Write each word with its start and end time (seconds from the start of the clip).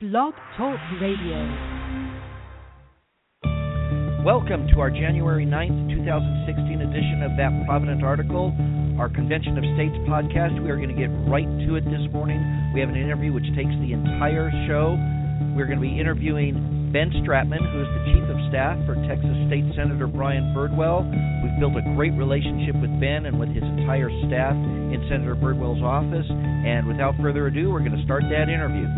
Blog 0.00 0.32
Talk 0.56 0.80
Radio. 0.96 1.44
Welcome 4.24 4.64
to 4.72 4.80
our 4.80 4.88
January 4.88 5.44
9th, 5.44 5.92
2016 5.92 6.80
edition 6.80 7.20
of 7.20 7.36
That 7.36 7.52
Provident 7.68 8.00
Article, 8.00 8.48
our 8.96 9.12
Convention 9.12 9.60
of 9.60 9.64
States 9.76 9.92
podcast. 10.08 10.56
We 10.56 10.72
are 10.72 10.80
going 10.80 10.88
to 10.88 10.96
get 10.96 11.12
right 11.28 11.44
to 11.68 11.76
it 11.76 11.84
this 11.84 12.00
morning. 12.16 12.40
We 12.72 12.80
have 12.80 12.88
an 12.88 12.96
interview 12.96 13.36
which 13.36 13.44
takes 13.52 13.76
the 13.84 13.92
entire 13.92 14.48
show. 14.64 14.96
We're 15.52 15.68
going 15.68 15.76
to 15.76 15.84
be 15.84 16.00
interviewing 16.00 16.96
Ben 16.96 17.12
Stratmann, 17.20 17.60
who 17.60 17.84
is 17.84 17.90
the 17.92 18.04
Chief 18.16 18.24
of 18.24 18.40
Staff 18.48 18.80
for 18.88 18.96
Texas 19.04 19.36
State 19.52 19.68
Senator 19.76 20.08
Brian 20.08 20.56
Birdwell. 20.56 21.04
We've 21.44 21.60
built 21.60 21.76
a 21.76 21.84
great 21.92 22.16
relationship 22.16 22.72
with 22.80 22.88
Ben 23.04 23.28
and 23.28 23.36
with 23.36 23.52
his 23.52 23.68
entire 23.68 24.08
staff 24.24 24.56
in 24.56 24.96
Senator 25.12 25.36
Birdwell's 25.36 25.84
office. 25.84 26.24
And 26.24 26.88
without 26.88 27.20
further 27.20 27.52
ado, 27.52 27.68
we're 27.68 27.84
going 27.84 28.00
to 28.00 28.04
start 28.08 28.24
that 28.32 28.48
interview 28.48 28.88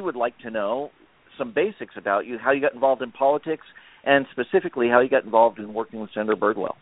would 0.00 0.16
like 0.16 0.38
to 0.40 0.50
know 0.50 0.90
some 1.38 1.52
basics 1.52 1.94
about 1.96 2.26
you, 2.26 2.38
how 2.38 2.52
you 2.52 2.60
got 2.60 2.74
involved 2.74 3.02
in 3.02 3.12
politics, 3.12 3.64
and 4.04 4.26
specifically 4.32 4.88
how 4.88 5.00
you 5.00 5.08
got 5.08 5.24
involved 5.24 5.58
in 5.58 5.72
working 5.74 6.00
with 6.00 6.10
Senator 6.14 6.36
Birdwell. 6.36 6.76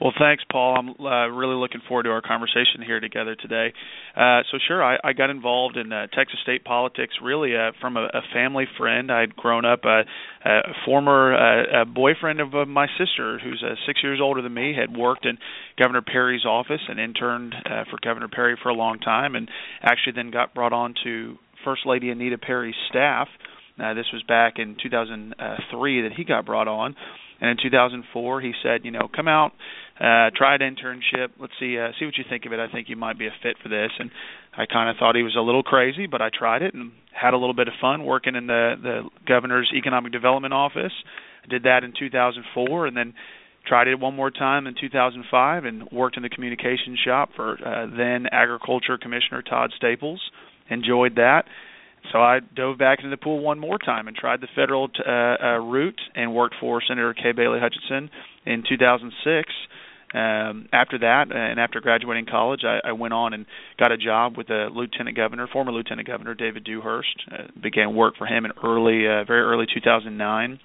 Well, 0.00 0.12
thanks, 0.18 0.44
Paul. 0.50 0.76
I'm 0.76 1.06
uh, 1.06 1.28
really 1.28 1.54
looking 1.54 1.80
forward 1.88 2.02
to 2.02 2.10
our 2.10 2.20
conversation 2.20 2.82
here 2.84 3.00
together 3.00 3.34
today. 3.34 3.72
Uh, 4.14 4.40
so, 4.52 4.58
sure, 4.68 4.84
I, 4.84 4.98
I 5.02 5.14
got 5.14 5.30
involved 5.30 5.78
in 5.78 5.90
uh, 5.90 6.06
Texas 6.08 6.38
state 6.42 6.64
politics 6.64 7.14
really 7.22 7.56
uh, 7.56 7.72
from 7.80 7.96
a, 7.96 8.04
a 8.04 8.20
family 8.34 8.66
friend. 8.76 9.10
I'd 9.10 9.34
grown 9.36 9.64
up 9.64 9.80
uh, 9.84 10.02
a 10.44 10.74
former 10.84 11.34
uh, 11.34 11.82
a 11.82 11.84
boyfriend 11.86 12.40
of 12.40 12.54
uh, 12.54 12.66
my 12.66 12.88
sister, 12.98 13.38
who's 13.42 13.64
uh, 13.66 13.74
six 13.86 14.00
years 14.02 14.20
older 14.22 14.42
than 14.42 14.52
me, 14.52 14.74
had 14.78 14.94
worked 14.94 15.24
in 15.24 15.38
Governor 15.80 16.02
Perry's 16.02 16.44
office 16.44 16.82
and 16.88 17.00
interned 17.00 17.54
uh, 17.64 17.84
for 17.90 17.98
Governor 18.02 18.28
Perry 18.28 18.58
for 18.62 18.68
a 18.68 18.74
long 18.74 18.98
time, 18.98 19.34
and 19.34 19.48
actually 19.82 20.12
then 20.14 20.30
got 20.30 20.54
brought 20.54 20.74
on 20.74 20.94
to 21.04 21.38
First 21.66 21.82
Lady 21.84 22.10
Anita 22.10 22.38
Perry's 22.38 22.76
staff. 22.88 23.26
Uh, 23.82 23.92
this 23.92 24.06
was 24.12 24.22
back 24.22 24.54
in 24.56 24.76
2003 24.80 26.02
that 26.02 26.12
he 26.16 26.24
got 26.24 26.46
brought 26.46 26.68
on, 26.68 26.94
and 27.40 27.50
in 27.50 27.56
2004 27.60 28.40
he 28.40 28.52
said, 28.62 28.84
you 28.84 28.92
know, 28.92 29.08
come 29.14 29.26
out, 29.26 29.50
uh, 29.98 30.30
try 30.34 30.54
an 30.54 30.60
internship. 30.60 31.28
Let's 31.40 31.52
see, 31.58 31.76
uh, 31.76 31.88
see 31.98 32.06
what 32.06 32.16
you 32.16 32.24
think 32.30 32.46
of 32.46 32.52
it. 32.52 32.60
I 32.60 32.70
think 32.70 32.88
you 32.88 32.94
might 32.96 33.18
be 33.18 33.26
a 33.26 33.34
fit 33.42 33.56
for 33.60 33.68
this. 33.68 33.90
And 33.98 34.10
I 34.56 34.66
kind 34.66 34.88
of 34.88 34.96
thought 34.96 35.16
he 35.16 35.24
was 35.24 35.36
a 35.36 35.42
little 35.42 35.64
crazy, 35.64 36.06
but 36.06 36.22
I 36.22 36.28
tried 36.32 36.62
it 36.62 36.72
and 36.72 36.92
had 37.12 37.34
a 37.34 37.36
little 37.36 37.52
bit 37.52 37.66
of 37.66 37.74
fun 37.80 38.04
working 38.04 38.36
in 38.36 38.46
the 38.46 38.74
the 38.80 39.02
governor's 39.26 39.70
economic 39.76 40.12
development 40.12 40.54
office. 40.54 40.92
I 41.44 41.48
did 41.48 41.64
that 41.64 41.82
in 41.82 41.92
2004, 41.98 42.86
and 42.86 42.96
then 42.96 43.12
tried 43.66 43.88
it 43.88 43.98
one 43.98 44.14
more 44.14 44.30
time 44.30 44.66
in 44.66 44.74
2005 44.80 45.64
and 45.64 45.90
worked 45.90 46.16
in 46.16 46.22
the 46.22 46.28
communications 46.28 47.00
shop 47.04 47.30
for 47.34 47.54
uh, 47.54 47.86
then 47.96 48.26
agriculture 48.30 48.96
commissioner 48.96 49.42
Todd 49.42 49.72
Staples 49.76 50.20
enjoyed 50.70 51.16
that. 51.16 51.44
So 52.12 52.18
I 52.18 52.40
dove 52.54 52.78
back 52.78 52.98
into 52.98 53.10
the 53.10 53.16
pool 53.16 53.40
one 53.40 53.58
more 53.58 53.78
time 53.78 54.08
and 54.08 54.16
tried 54.16 54.40
the 54.40 54.48
federal 54.54 54.88
t- 54.88 55.02
uh, 55.06 55.10
uh, 55.10 55.58
route 55.58 56.00
and 56.14 56.34
worked 56.34 56.56
for 56.60 56.80
Senator 56.86 57.14
Kay 57.14 57.32
Bailey 57.32 57.58
Hutchison 57.60 58.10
in 58.44 58.62
2006. 58.68 59.52
Um, 60.14 60.68
after 60.72 60.98
that, 60.98 61.34
and 61.34 61.58
after 61.58 61.80
graduating 61.80 62.26
college, 62.26 62.60
I, 62.64 62.88
I 62.88 62.92
went 62.92 63.12
on 63.12 63.34
and 63.34 63.44
got 63.78 63.90
a 63.90 63.96
job 63.96 64.36
with 64.36 64.46
the 64.46 64.68
Lieutenant 64.72 65.16
Governor, 65.16 65.48
former 65.52 65.72
Lieutenant 65.72 66.06
Governor 66.06 66.34
David 66.34 66.64
Dewhurst. 66.64 67.24
Uh, 67.30 67.42
began 67.60 67.94
work 67.94 68.16
for 68.16 68.26
him 68.26 68.44
in 68.44 68.52
early, 68.62 69.06
uh, 69.06 69.24
very 69.24 69.42
early 69.42 69.66
2009. 69.72 70.60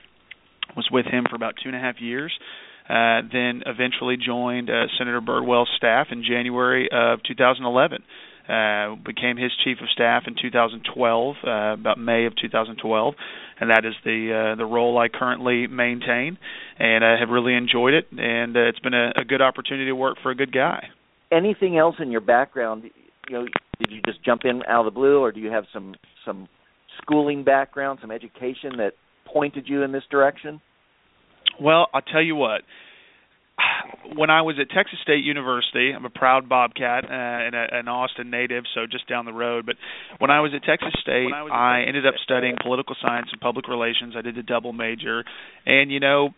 Was 0.75 0.87
with 0.91 1.05
him 1.05 1.25
for 1.29 1.35
about 1.35 1.55
two 1.61 1.69
and 1.69 1.75
a 1.75 1.79
half 1.79 1.99
years. 1.99 2.31
Uh, 2.87 3.21
then 3.31 3.63
eventually 3.65 4.15
joined 4.15 4.69
uh, 4.69 4.87
Senator 4.97 5.21
Birdwell's 5.21 5.69
staff 5.75 6.07
in 6.11 6.23
January 6.23 6.87
of 6.91 7.19
2011 7.23 8.03
uh, 8.47 8.95
became 8.95 9.37
his 9.37 9.51
chief 9.63 9.77
of 9.81 9.89
staff 9.93 10.23
in 10.27 10.35
2012, 10.41 11.35
uh, 11.43 11.49
about 11.73 11.97
May 11.97 12.25
of 12.25 12.33
2012, 12.35 13.13
and 13.59 13.69
that 13.69 13.85
is 13.85 13.93
the 14.03 14.53
uh, 14.53 14.55
the 14.55 14.65
role 14.65 14.97
I 14.97 15.07
currently 15.07 15.67
maintain, 15.67 16.37
and 16.79 17.05
I 17.05 17.19
have 17.19 17.29
really 17.29 17.53
enjoyed 17.53 17.93
it, 17.93 18.07
and 18.11 18.55
uh, 18.55 18.61
it's 18.61 18.79
been 18.79 18.93
a, 18.93 19.11
a 19.15 19.25
good 19.25 19.41
opportunity 19.41 19.85
to 19.85 19.95
work 19.95 20.17
for 20.21 20.31
a 20.31 20.35
good 20.35 20.53
guy. 20.53 20.87
Anything 21.31 21.77
else 21.77 21.95
in 21.99 22.11
your 22.11 22.21
background? 22.21 22.83
You 23.29 23.33
know, 23.33 23.45
did 23.79 23.91
you 23.91 24.01
just 24.05 24.23
jump 24.25 24.41
in 24.43 24.63
out 24.67 24.85
of 24.85 24.93
the 24.93 24.97
blue, 24.97 25.19
or 25.19 25.31
do 25.31 25.39
you 25.39 25.51
have 25.51 25.65
some 25.73 25.95
some 26.25 26.47
schooling 27.01 27.43
background, 27.43 27.99
some 28.01 28.11
education 28.11 28.77
that 28.77 28.93
pointed 29.31 29.65
you 29.67 29.83
in 29.83 29.91
this 29.91 30.03
direction? 30.09 30.61
Well, 31.59 31.87
I'll 31.93 32.01
tell 32.01 32.23
you 32.23 32.35
what 32.35 32.61
when 34.15 34.29
I 34.29 34.41
was 34.41 34.57
at 34.59 34.69
Texas 34.69 34.99
State 35.01 35.23
University, 35.23 35.91
I'm 35.91 36.05
a 36.05 36.09
proud 36.09 36.49
Bobcat 36.49 37.05
uh, 37.05 37.07
and 37.09 37.55
a, 37.55 37.67
an 37.71 37.87
Austin 37.87 38.29
native, 38.29 38.65
so 38.73 38.85
just 38.85 39.07
down 39.07 39.25
the 39.25 39.33
road. 39.33 39.65
But 39.65 39.75
when 40.19 40.31
I 40.31 40.41
was 40.41 40.51
at 40.55 40.63
Texas 40.63 40.93
State, 41.01 41.31
I, 41.33 41.79
I 41.79 41.83
ended 41.87 42.05
up 42.05 42.15
studying 42.23 42.55
political 42.61 42.95
science 43.01 43.29
and 43.31 43.39
public 43.39 43.67
relations. 43.67 44.15
I 44.17 44.21
did 44.21 44.37
a 44.37 44.43
double 44.43 44.73
major, 44.73 45.23
and 45.65 45.91
you 45.91 45.99
know, 45.99 46.29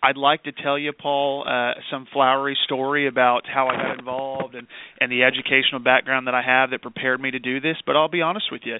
I'd 0.00 0.16
like 0.16 0.44
to 0.44 0.52
tell 0.52 0.78
you, 0.78 0.92
Paul, 0.92 1.44
uh, 1.48 1.72
some 1.90 2.06
flowery 2.12 2.56
story 2.64 3.08
about 3.08 3.42
how 3.52 3.66
I 3.66 3.76
got 3.76 3.98
involved 3.98 4.54
and 4.54 4.68
and 5.00 5.10
the 5.10 5.24
educational 5.24 5.80
background 5.80 6.28
that 6.28 6.34
I 6.34 6.42
have 6.42 6.70
that 6.70 6.82
prepared 6.82 7.20
me 7.20 7.32
to 7.32 7.40
do 7.40 7.60
this. 7.60 7.76
But 7.84 7.96
I'll 7.96 8.08
be 8.08 8.22
honest 8.22 8.46
with 8.52 8.62
you, 8.64 8.76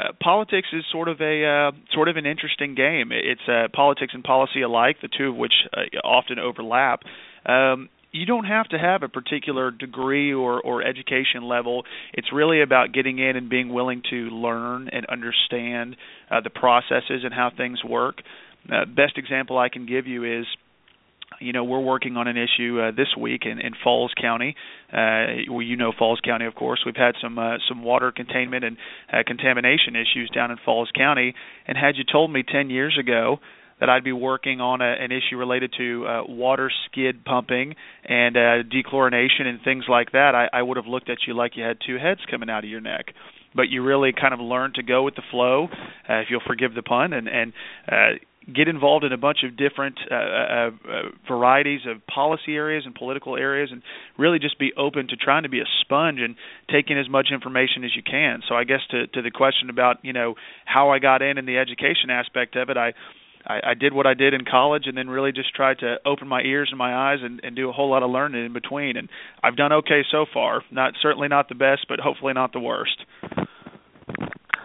uh, 0.00 0.12
politics 0.22 0.68
is 0.72 0.84
sort 0.90 1.08
of 1.08 1.20
a 1.20 1.44
uh, 1.44 1.72
sort 1.92 2.08
of 2.08 2.16
an 2.16 2.24
interesting 2.24 2.74
game. 2.74 3.10
It's 3.12 3.46
uh, 3.46 3.68
politics 3.74 4.12
and 4.14 4.24
policy 4.24 4.62
alike, 4.62 4.96
the 5.02 5.08
two 5.16 5.28
of 5.28 5.36
which 5.36 5.52
uh, 5.76 5.98
often 6.04 6.38
overlap. 6.38 7.00
Um, 7.44 7.90
you 8.12 8.26
don't 8.26 8.44
have 8.44 8.68
to 8.68 8.78
have 8.78 9.02
a 9.02 9.08
particular 9.08 9.70
degree 9.70 10.34
or, 10.34 10.60
or 10.60 10.82
education 10.82 11.44
level. 11.44 11.84
It's 12.12 12.28
really 12.30 12.60
about 12.60 12.92
getting 12.92 13.18
in 13.18 13.36
and 13.36 13.48
being 13.48 13.72
willing 13.72 14.02
to 14.10 14.16
learn 14.28 14.88
and 14.92 15.06
understand 15.06 15.96
uh, 16.30 16.40
the 16.42 16.50
processes 16.50 17.24
and 17.24 17.32
how 17.32 17.50
things 17.56 17.82
work. 17.82 18.16
Uh, 18.70 18.84
best 18.84 19.16
example 19.16 19.58
I 19.58 19.68
can 19.68 19.86
give 19.86 20.06
you 20.06 20.40
is 20.40 20.46
you 21.42 21.52
know 21.52 21.64
we're 21.64 21.80
working 21.80 22.16
on 22.16 22.28
an 22.28 22.36
issue 22.36 22.80
uh, 22.80 22.90
this 22.90 23.08
week 23.18 23.42
in, 23.44 23.58
in 23.58 23.72
Falls 23.82 24.12
County. 24.20 24.54
Uh, 24.92 25.42
well, 25.50 25.62
you 25.62 25.76
know 25.76 25.92
Falls 25.98 26.20
County, 26.24 26.46
of 26.46 26.54
course. 26.54 26.82
We've 26.86 26.96
had 26.96 27.14
some 27.20 27.38
uh, 27.38 27.56
some 27.68 27.82
water 27.82 28.12
containment 28.12 28.64
and 28.64 28.76
uh, 29.12 29.18
contamination 29.26 29.96
issues 29.96 30.30
down 30.34 30.50
in 30.50 30.56
Falls 30.64 30.90
County. 30.96 31.34
And 31.66 31.76
had 31.76 31.96
you 31.96 32.04
told 32.10 32.32
me 32.32 32.42
10 32.42 32.70
years 32.70 32.96
ago 32.98 33.38
that 33.80 33.88
I'd 33.88 34.04
be 34.04 34.12
working 34.12 34.60
on 34.60 34.80
a, 34.80 34.84
an 34.84 35.10
issue 35.10 35.36
related 35.36 35.74
to 35.78 36.06
uh, 36.06 36.22
water 36.28 36.70
skid 36.86 37.24
pumping 37.24 37.74
and 38.04 38.36
uh, 38.36 38.62
dechlorination 38.62 39.46
and 39.46 39.60
things 39.64 39.84
like 39.88 40.12
that, 40.12 40.34
I, 40.34 40.48
I 40.58 40.62
would 40.62 40.76
have 40.76 40.86
looked 40.86 41.10
at 41.10 41.18
you 41.26 41.34
like 41.34 41.56
you 41.56 41.64
had 41.64 41.78
two 41.84 41.98
heads 41.98 42.20
coming 42.30 42.48
out 42.48 42.64
of 42.64 42.70
your 42.70 42.80
neck. 42.80 43.06
But 43.54 43.68
you 43.68 43.82
really 43.82 44.12
kind 44.18 44.32
of 44.32 44.40
learn 44.40 44.72
to 44.76 44.82
go 44.82 45.02
with 45.02 45.14
the 45.14 45.22
flow, 45.30 45.68
uh, 46.08 46.20
if 46.20 46.28
you'll 46.30 46.40
forgive 46.46 46.74
the 46.74 46.82
pun, 46.82 47.12
and 47.12 47.28
and 47.28 47.52
uh, 47.86 48.16
get 48.52 48.68
involved 48.68 49.04
in 49.04 49.12
a 49.12 49.16
bunch 49.16 49.38
of 49.44 49.56
different 49.56 49.98
uh, 50.10 50.14
uh, 50.14 50.70
uh, 50.88 51.02
varieties 51.28 51.80
of 51.86 52.06
policy 52.06 52.54
areas 52.54 52.84
and 52.86 52.94
political 52.94 53.36
areas, 53.36 53.70
and 53.72 53.82
really 54.18 54.38
just 54.38 54.58
be 54.58 54.72
open 54.76 55.08
to 55.08 55.16
trying 55.16 55.42
to 55.42 55.48
be 55.48 55.60
a 55.60 55.68
sponge 55.80 56.18
and 56.20 56.36
taking 56.70 56.98
as 56.98 57.08
much 57.08 57.28
information 57.32 57.84
as 57.84 57.90
you 57.94 58.02
can. 58.02 58.40
So 58.48 58.54
I 58.54 58.64
guess 58.64 58.80
to 58.90 59.06
to 59.08 59.22
the 59.22 59.30
question 59.30 59.70
about 59.70 59.98
you 60.02 60.12
know 60.12 60.34
how 60.64 60.90
I 60.90 60.98
got 60.98 61.22
in 61.22 61.38
and 61.38 61.46
the 61.46 61.58
education 61.58 62.10
aspect 62.10 62.56
of 62.56 62.70
it, 62.70 62.76
I 62.76 62.94
I, 63.46 63.60
I 63.70 63.74
did 63.74 63.92
what 63.92 64.06
I 64.06 64.14
did 64.14 64.34
in 64.34 64.44
college, 64.44 64.84
and 64.86 64.96
then 64.96 65.08
really 65.08 65.32
just 65.32 65.54
tried 65.54 65.78
to 65.80 65.96
open 66.06 66.28
my 66.28 66.42
ears 66.42 66.68
and 66.70 66.78
my 66.78 66.94
eyes 66.94 67.18
and, 67.22 67.40
and 67.42 67.56
do 67.56 67.68
a 67.68 67.72
whole 67.72 67.90
lot 67.90 68.02
of 68.02 68.10
learning 68.10 68.44
in 68.46 68.52
between. 68.52 68.96
And 68.96 69.08
I've 69.42 69.56
done 69.56 69.72
okay 69.72 70.02
so 70.10 70.26
far. 70.32 70.62
Not 70.70 70.94
certainly 71.00 71.28
not 71.28 71.48
the 71.48 71.54
best, 71.54 71.86
but 71.88 72.00
hopefully 72.00 72.32
not 72.32 72.52
the 72.52 72.60
worst. 72.60 72.96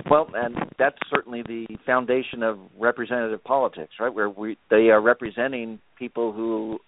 Well, 0.09 0.27
and 0.33 0.55
that's 0.79 0.97
certainly 1.09 1.43
the 1.43 1.67
foundation 1.85 2.43
of 2.43 2.59
representative 2.77 3.43
politics, 3.43 3.93
right? 3.99 4.13
Where 4.13 4.29
we 4.29 4.57
they 4.69 4.89
are 4.89 5.01
representing 5.01 5.79
people 5.97 6.31
who 6.31 6.79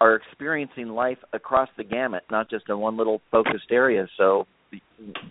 are 0.00 0.16
experiencing 0.16 0.88
life 0.88 1.18
across 1.32 1.68
the 1.76 1.84
gamut, 1.84 2.24
not 2.30 2.50
just 2.50 2.64
in 2.68 2.78
one 2.78 2.96
little 2.96 3.20
focused 3.30 3.70
area. 3.70 4.06
So 4.16 4.46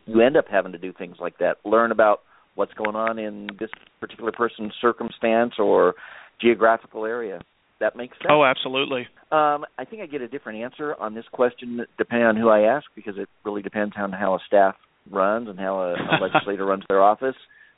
you 0.06 0.22
end 0.22 0.38
up 0.38 0.46
having 0.50 0.72
to 0.72 0.78
do 0.78 0.94
things 0.94 1.18
like 1.20 1.38
that, 1.40 1.58
learn 1.66 1.92
about 1.92 2.22
what's 2.56 2.74
going 2.74 2.96
on 2.96 3.20
in 3.20 3.50
this 3.60 3.70
particular 4.00 4.32
person's 4.32 4.74
circumstance 4.80 5.54
or 5.58 5.96
geographical 6.40 7.06
area. 7.06 7.42
That 7.80 7.96
makes 7.96 8.16
sense. 8.18 8.30
Oh, 8.30 8.44
absolutely. 8.44 9.02
Um, 9.32 9.66
I 9.78 9.86
think 9.90 10.02
I 10.02 10.06
get 10.06 10.22
a 10.22 10.28
different 10.28 10.60
answer 10.60 10.96
on 11.00 11.16
this 11.16 11.26
question 11.32 11.86
depending 11.98 12.28
on 12.28 12.38
who 12.38 12.50
I 12.50 12.62
ask 12.62 12.86
because 12.96 13.16
it 13.18 13.28
really 13.44 13.62
depends 13.62 13.96
on 13.98 14.12
how 14.12 14.36
a 14.36 14.40
staff 14.48 14.76
runs 15.12 15.50
and 15.50 15.60
how 15.60 15.80
a, 15.80 15.94
a 15.94 16.18
legislator 16.22 16.66
runs 16.66 16.84
their 16.88 17.02
office. 17.02 17.36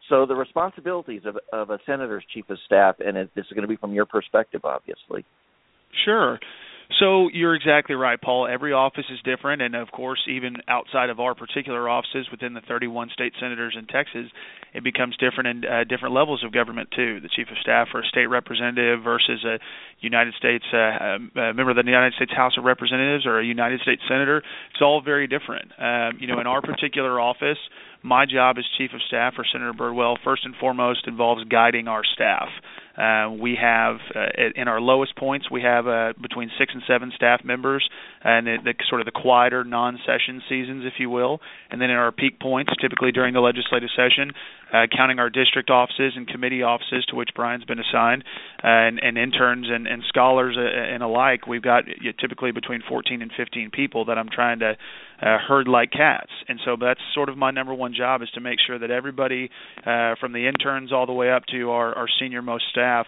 So 0.10 0.26
the 0.26 0.36
responsibilities 0.36 1.22
of, 1.26 1.38
of 1.52 1.70
a 1.72 1.80
senator's 1.86 2.24
chief 2.34 2.50
of 2.50 2.58
staff, 2.66 2.96
and 3.00 3.18
it, 3.18 3.32
this 3.36 3.46
is 3.46 3.52
going 3.52 3.64
to 3.64 3.68
be 3.68 3.76
from 3.76 3.94
your 3.94 4.06
perspective, 4.06 4.62
obviously. 4.64 5.26
Sure. 6.06 6.40
So 7.00 7.30
you're 7.34 7.56
exactly 7.56 7.96
right, 7.96 8.22
Paul. 8.22 8.48
Every 8.48 8.72
office 8.72 9.06
is 9.10 9.20
different, 9.26 9.62
and 9.62 9.76
of 9.76 9.92
course, 9.92 10.20
even 10.30 10.58
outside 10.68 11.10
of 11.10 11.20
our 11.20 11.34
particular 11.36 11.90
offices 11.90 12.28
within 12.32 12.54
the 12.54 12.62
31 12.62 13.10
state 13.12 13.34
senators 13.40 13.76
in 13.78 13.88
Texas, 13.88 14.32
it 14.74 14.84
becomes 14.84 15.18
different 15.18 15.66
in 15.66 15.70
uh, 15.70 15.84
different 15.84 16.14
levels 16.14 16.44
of 16.44 16.54
government 16.54 16.90
too. 16.96 17.20
The 17.22 17.30
chief 17.30 17.48
of 17.50 17.58
staff 17.62 17.88
for 17.92 18.02
a 18.02 18.06
state 18.06 18.28
representative 18.28 19.04
versus 19.04 19.44
a 19.44 19.58
United 20.00 20.36
States 20.36 20.64
uh, 20.74 20.78
um, 20.78 21.32
uh, 21.36 21.54
member 21.54 21.72
of 21.72 21.76
the 21.76 21.84
United 21.84 22.14
States 22.14 22.32
House 22.36 22.54
of 22.58 22.64
Representatives 22.64 23.26
or 23.26 23.40
a 23.40 23.46
United 23.46 23.82
States 23.82 24.02
senator, 24.08 24.38
it's 24.72 24.82
all 24.82 25.02
very 25.02 25.28
different. 25.28 25.72
Um, 25.80 26.18
you 26.20 26.28
know, 26.28 26.40
in 26.40 26.48
our 26.48 26.62
particular 26.62 27.20
office, 27.20 27.58
my 28.04 28.26
job 28.26 28.58
as 28.60 28.66
chief 28.78 28.92
of 28.94 29.02
staff 29.08 29.34
for 29.36 29.46
Senator 29.52 29.74
Birdwell 29.74 30.18
first 30.24 30.46
and 30.46 30.54
foremost 30.60 31.08
involves 31.08 31.44
guiding 31.46 31.88
our 31.88 32.04
staff. 32.14 32.50
Uh, 32.98 33.30
we 33.32 33.58
have 33.60 33.98
uh, 34.16 34.26
in 34.56 34.68
our 34.68 34.80
lowest 34.80 35.16
points 35.16 35.52
we 35.52 35.62
have 35.62 35.88
uh, 35.88 36.14
between 36.22 36.50
six 36.58 36.74
and 36.74 36.82
seven 36.88 37.12
staff 37.16 37.44
members, 37.44 37.88
and 38.26 38.48
the, 38.48 38.58
the 38.64 38.74
sort 38.90 39.02
of 39.02 39.06
the 39.06 39.12
quieter 39.12 39.64
non-session 39.64 40.42
seasons, 40.50 40.84
if 40.84 40.94
you 40.98 41.12
will. 41.12 41.40
And 41.70 41.80
then 41.80 41.92
in 41.92 41.96
our 41.96 42.12
peak 42.12 42.40
points, 42.40 42.72
typically 42.82 43.12
during 43.12 43.36
the 43.36 43.40
legislative 43.40 43.90
session, 43.96 44.32
uh, 44.74 44.88
counting 44.96 45.20
our 45.20 45.30
district 45.30 45.70
offices 45.70 46.14
and 46.16 46.28
committee 46.28 46.64
offices 46.64 47.06
to 47.10 47.16
which 47.16 47.30
Brian's 47.36 47.66
been 47.66 47.78
assigned, 47.80 48.24
uh, 48.64 48.68
and, 48.68 49.00
and 49.00 49.18
interns 49.18 49.68
and, 49.70 49.86
and 49.86 50.02
scholars 50.08 50.58
uh, 50.58 50.62
and 50.62 51.04
alike, 51.04 51.46
we've 51.46 51.62
got 51.62 51.84
typically 52.20 52.52
between 52.52 52.82
14 52.90 53.22
and 53.22 53.32
15 53.38 53.70
people 53.70 54.06
that 54.06 54.18
I'm 54.18 54.30
trying 54.30 54.60
to 54.60 54.72
uh, 55.22 55.38
herd 55.48 55.68
like 55.68 55.92
cats. 55.92 56.32
And 56.50 56.60
so 56.66 56.78
that's 56.82 57.00
sort 57.14 57.30
of 57.30 57.38
my 57.38 57.52
number 57.52 57.76
one 57.76 57.94
job 57.94 58.24
is 58.24 58.30
to 58.34 58.42
make 58.42 58.58
sure 58.66 58.80
that 58.80 58.90
everybody, 58.90 59.52
uh, 59.86 60.16
from 60.20 60.34
the 60.34 60.48
interns 60.48 60.92
all 60.92 61.06
the 61.06 61.14
way 61.14 61.32
up 61.32 61.44
to 61.52 61.70
our, 61.70 61.94
our 61.94 62.08
senior 62.20 62.42
most 62.42 62.66
staff, 62.72 63.06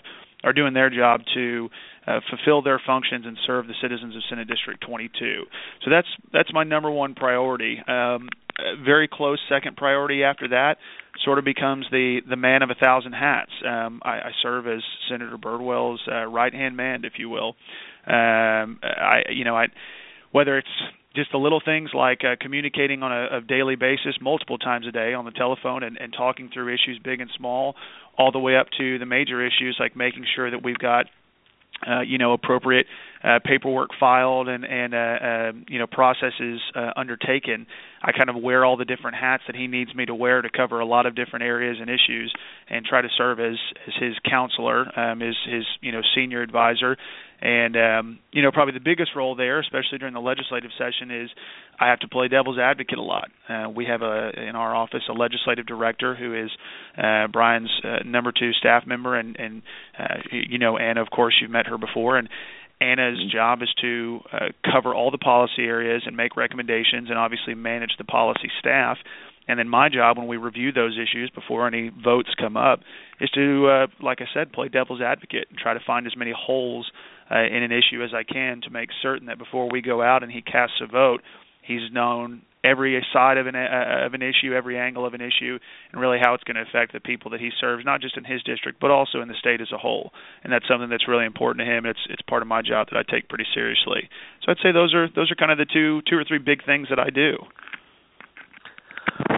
are 0.47 0.53
doing 0.53 0.73
their 0.73 0.89
job 0.89 1.21
to 1.33 1.69
uh, 2.07 2.19
fulfill 2.29 2.61
their 2.61 2.81
functions 2.85 3.25
and 3.25 3.37
serve 3.45 3.67
the 3.67 3.73
citizens 3.81 4.15
of 4.15 4.21
Senate 4.29 4.47
District 4.47 4.81
22. 4.81 5.43
So 5.83 5.91
that's 5.91 6.07
that's 6.31 6.53
my 6.53 6.63
number 6.63 6.89
one 6.89 7.15
priority. 7.15 7.77
Um, 7.85 8.29
very 8.83 9.09
close 9.11 9.39
second 9.49 9.75
priority 9.75 10.23
after 10.23 10.47
that 10.47 10.77
sort 11.25 11.37
of 11.37 11.45
becomes 11.45 11.85
the 11.91 12.21
the 12.27 12.37
man 12.37 12.61
of 12.61 12.69
a 12.69 12.75
thousand 12.75 13.11
hats. 13.11 13.51
Um, 13.65 14.01
I, 14.03 14.19
I 14.19 14.31
serve 14.41 14.67
as 14.67 14.81
Senator 15.09 15.37
Birdwell's 15.37 16.01
uh, 16.09 16.25
right 16.25 16.53
hand 16.53 16.77
man, 16.77 17.03
if 17.03 17.13
you 17.17 17.29
will. 17.29 17.55
Um, 18.05 18.79
I 18.83 19.23
you 19.29 19.43
know 19.43 19.57
I 19.57 19.67
whether 20.31 20.57
it's 20.57 20.67
just 21.17 21.31
the 21.31 21.37
little 21.37 21.61
things 21.63 21.89
like 21.95 22.21
uh, 22.23 22.35
communicating 22.39 23.01
on 23.01 23.11
a, 23.11 23.37
a 23.37 23.41
daily 23.41 23.75
basis, 23.75 24.15
multiple 24.21 24.59
times 24.59 24.85
a 24.87 24.91
day 24.91 25.15
on 25.15 25.25
the 25.25 25.31
telephone, 25.31 25.81
and, 25.81 25.97
and 25.97 26.13
talking 26.13 26.49
through 26.53 26.67
issues 26.67 26.99
big 27.03 27.19
and 27.19 27.29
small, 27.35 27.75
all 28.17 28.31
the 28.31 28.39
way 28.39 28.55
up 28.55 28.67
to 28.77 28.99
the 28.99 29.05
major 29.05 29.43
issues 29.45 29.75
like 29.79 29.95
making 29.95 30.25
sure 30.35 30.51
that 30.51 30.63
we've 30.63 30.77
got 30.77 31.07
uh, 31.85 32.01
you 32.01 32.17
know 32.17 32.33
appropriate 32.33 32.85
uh, 33.27 33.39
paperwork 33.43 33.89
filed 33.99 34.47
and 34.47 34.63
and 34.63 34.93
uh, 34.93 34.97
uh, 34.97 35.51
you 35.67 35.79
know 35.79 35.87
processes 35.87 36.61
uh, 36.75 36.91
undertaken. 36.95 37.67
I 38.01 38.11
kind 38.11 38.29
of 38.29 38.41
wear 38.41 38.63
all 38.63 38.77
the 38.77 38.85
different 38.85 39.17
hats 39.17 39.43
that 39.47 39.55
he 39.55 39.67
needs 39.67 39.93
me 39.93 40.05
to 40.05 40.15
wear 40.15 40.41
to 40.41 40.49
cover 40.49 40.79
a 40.79 40.85
lot 40.85 41.05
of 41.05 41.15
different 41.15 41.43
areas 41.43 41.77
and 41.81 41.89
issues, 41.89 42.31
and 42.69 42.85
try 42.85 43.01
to 43.01 43.09
serve 43.17 43.39
as 43.39 43.57
as 43.87 43.93
his 43.99 44.13
counselor, 44.29 44.87
um, 44.97 45.19
his 45.19 45.35
his 45.49 45.65
you 45.81 45.91
know 45.91 46.01
senior 46.15 46.41
advisor, 46.41 46.95
and 47.41 47.75
um, 47.75 48.19
you 48.31 48.43
know 48.43 48.51
probably 48.51 48.73
the 48.73 48.79
biggest 48.79 49.11
role 49.15 49.35
there, 49.35 49.59
especially 49.59 49.97
during 49.97 50.13
the 50.13 50.21
legislative 50.21 50.71
session, 50.77 51.11
is 51.11 51.29
I 51.79 51.89
have 51.89 51.99
to 51.99 52.07
play 52.07 52.29
devil's 52.29 52.59
advocate 52.59 52.97
a 52.97 53.03
lot. 53.03 53.29
Uh, 53.49 53.69
we 53.69 53.85
have 53.85 54.03
a 54.03 54.31
in 54.37 54.55
our 54.55 54.73
office 54.73 55.01
a 55.09 55.13
legislative 55.13 55.65
director 55.65 56.15
who 56.15 56.33
is 56.33 56.51
uh, 56.97 57.27
Brian's 57.27 57.71
uh, 57.83 57.97
number 58.05 58.31
two 58.31 58.53
staff 58.53 58.87
member, 58.87 59.15
and 59.17 59.35
and 59.37 59.63
uh, 59.99 60.15
you 60.31 60.59
know 60.59 60.77
Anna, 60.77 61.01
of 61.01 61.09
course, 61.09 61.35
you've 61.41 61.51
met 61.51 61.67
her 61.67 61.77
before, 61.77 62.17
and 62.17 62.29
Anna's 62.79 63.17
mm-hmm. 63.17 63.35
job 63.35 63.61
is 63.61 63.73
to 63.81 64.19
uh, 64.31 64.37
cover 64.71 64.93
all 64.93 65.11
the 65.11 65.17
policy 65.17 65.63
areas 65.63 66.03
and 66.05 66.15
make 66.15 66.35
recommendations 66.35 67.09
and 67.09 67.17
obviously 67.17 67.55
manage 67.55 67.91
the 67.97 68.03
policy 68.03 68.49
staff. 68.59 68.97
And 69.47 69.57
then 69.57 69.69
my 69.69 69.87
job 69.89 70.17
when 70.17 70.27
we 70.27 70.37
review 70.37 70.71
those 70.71 70.97
issues 70.97 71.29
before 71.33 71.67
any 71.67 71.89
votes 71.89 72.29
come 72.37 72.57
up 72.57 72.81
is 73.21 73.29
to, 73.31 73.67
uh, 73.67 73.87
like 74.03 74.19
I 74.21 74.25
said, 74.33 74.51
play 74.51 74.67
devil's 74.67 75.01
advocate 75.01 75.47
and 75.49 75.57
try 75.57 75.73
to 75.73 75.79
find 75.87 76.05
as 76.05 76.17
many 76.17 76.33
holes 76.37 76.91
uh, 77.31 77.39
in 77.39 77.63
an 77.63 77.71
issue 77.71 78.03
as 78.03 78.11
I 78.13 78.23
can 78.23 78.61
to 78.61 78.69
make 78.69 78.89
certain 79.01 79.27
that 79.27 79.37
before 79.37 79.69
we 79.71 79.81
go 79.81 80.01
out 80.01 80.21
and 80.21 80.31
he 80.31 80.41
casts 80.41 80.81
a 80.81 80.87
vote, 80.87 81.21
he's 81.61 81.91
known 81.91 82.41
every 82.69 83.05
side 83.13 83.37
of 83.37 83.47
an 83.47 83.55
uh, 83.55 84.05
of 84.05 84.13
an 84.13 84.21
issue, 84.21 84.53
every 84.53 84.77
angle 84.77 85.05
of 85.05 85.13
an 85.13 85.21
issue, 85.21 85.57
and 85.91 86.01
really 86.01 86.17
how 86.21 86.33
it's 86.33 86.43
going 86.43 86.55
to 86.55 86.63
affect 86.63 86.93
the 86.93 86.99
people 86.99 87.31
that 87.31 87.39
he 87.39 87.49
serves, 87.59 87.85
not 87.85 88.01
just 88.01 88.17
in 88.17 88.23
his 88.23 88.43
district, 88.43 88.79
but 88.79 88.91
also 88.91 89.21
in 89.21 89.27
the 89.27 89.35
state 89.39 89.61
as 89.61 89.71
a 89.73 89.77
whole. 89.77 90.11
And 90.43 90.51
that's 90.51 90.67
something 90.67 90.89
that's 90.89 91.07
really 91.07 91.25
important 91.25 91.65
to 91.65 91.71
him. 91.71 91.85
It's 91.85 91.99
it's 92.09 92.21
part 92.23 92.41
of 92.41 92.47
my 92.47 92.61
job 92.61 92.87
that 92.91 92.97
I 92.97 93.03
take 93.09 93.29
pretty 93.29 93.45
seriously. 93.53 94.09
So 94.43 94.51
I'd 94.51 94.57
say 94.61 94.71
those 94.71 94.93
are 94.93 95.07
those 95.15 95.31
are 95.31 95.35
kind 95.35 95.51
of 95.51 95.57
the 95.57 95.67
two 95.71 96.01
two 96.09 96.17
or 96.17 96.25
three 96.27 96.39
big 96.39 96.65
things 96.65 96.87
that 96.89 96.99
I 96.99 97.09
do. 97.09 97.37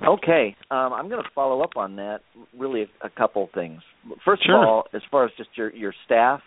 Okay, 0.05 0.55
um, 0.71 0.93
I'm 0.93 1.09
going 1.09 1.21
to 1.21 1.29
follow 1.35 1.61
up 1.61 1.77
on 1.77 1.95
that. 1.97 2.19
Really, 2.57 2.83
a, 2.83 3.07
a 3.07 3.09
couple 3.09 3.49
things. 3.53 3.81
First 4.25 4.45
sure. 4.45 4.61
of 4.61 4.67
all, 4.67 4.83
as 4.93 5.01
far 5.11 5.25
as 5.25 5.31
just 5.37 5.49
your 5.55 5.73
your 5.73 5.93
staff, 6.05 6.41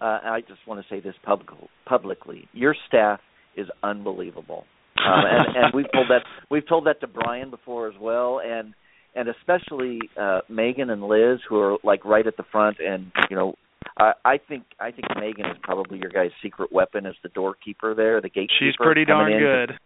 uh, 0.00 0.18
I 0.22 0.40
just 0.46 0.60
want 0.66 0.80
to 0.80 0.94
say 0.94 1.00
this 1.00 1.14
public, 1.22 1.48
publicly: 1.86 2.48
your 2.52 2.74
staff 2.88 3.20
is 3.56 3.66
unbelievable 3.82 4.64
um, 5.06 5.24
and, 5.26 5.56
and 5.56 5.74
we've 5.74 5.90
told 5.92 6.08
that 6.08 6.22
we've 6.50 6.66
told 6.68 6.86
that 6.86 7.00
to 7.00 7.06
Brian 7.06 7.50
before 7.50 7.88
as 7.88 7.94
well, 8.00 8.40
and 8.44 8.74
and 9.14 9.28
especially 9.28 10.00
uh, 10.20 10.40
Megan 10.48 10.90
and 10.90 11.02
Liz, 11.02 11.40
who 11.48 11.58
are 11.58 11.78
like 11.82 12.04
right 12.04 12.26
at 12.26 12.36
the 12.36 12.44
front, 12.50 12.78
and 12.78 13.10
you 13.28 13.36
know, 13.36 13.54
I, 13.98 14.12
I 14.24 14.38
think 14.38 14.64
I 14.78 14.90
think 14.90 15.06
Megan 15.18 15.46
is 15.46 15.56
probably 15.62 15.98
your 15.98 16.10
guy's 16.10 16.30
secret 16.42 16.72
weapon 16.72 17.06
as 17.06 17.14
the 17.22 17.28
doorkeeper 17.30 17.94
there, 17.94 18.20
the 18.20 18.28
gatekeeper. 18.28 18.54
She's 18.58 18.76
pretty 18.76 19.04
darn 19.04 19.32
good. 19.32 19.78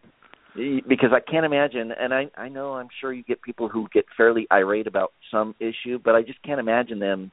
Because 0.89 1.11
I 1.13 1.19
can't 1.19 1.45
imagine, 1.45 1.91
and 1.99 2.15
I 2.15 2.31
I 2.37 2.49
know 2.49 2.75
I'm 2.75 2.89
sure 3.01 3.13
you 3.13 3.25
get 3.25 3.43
people 3.43 3.69
who 3.69 3.89
get 3.93 4.05
fairly 4.17 4.47
irate 4.53 4.87
about 4.87 5.13
some 5.31 5.55
issue, 5.59 5.99
but 6.05 6.15
I 6.15 6.23
just 6.23 6.41
can't 6.43 6.61
imagine 6.61 7.01
them 7.01 7.33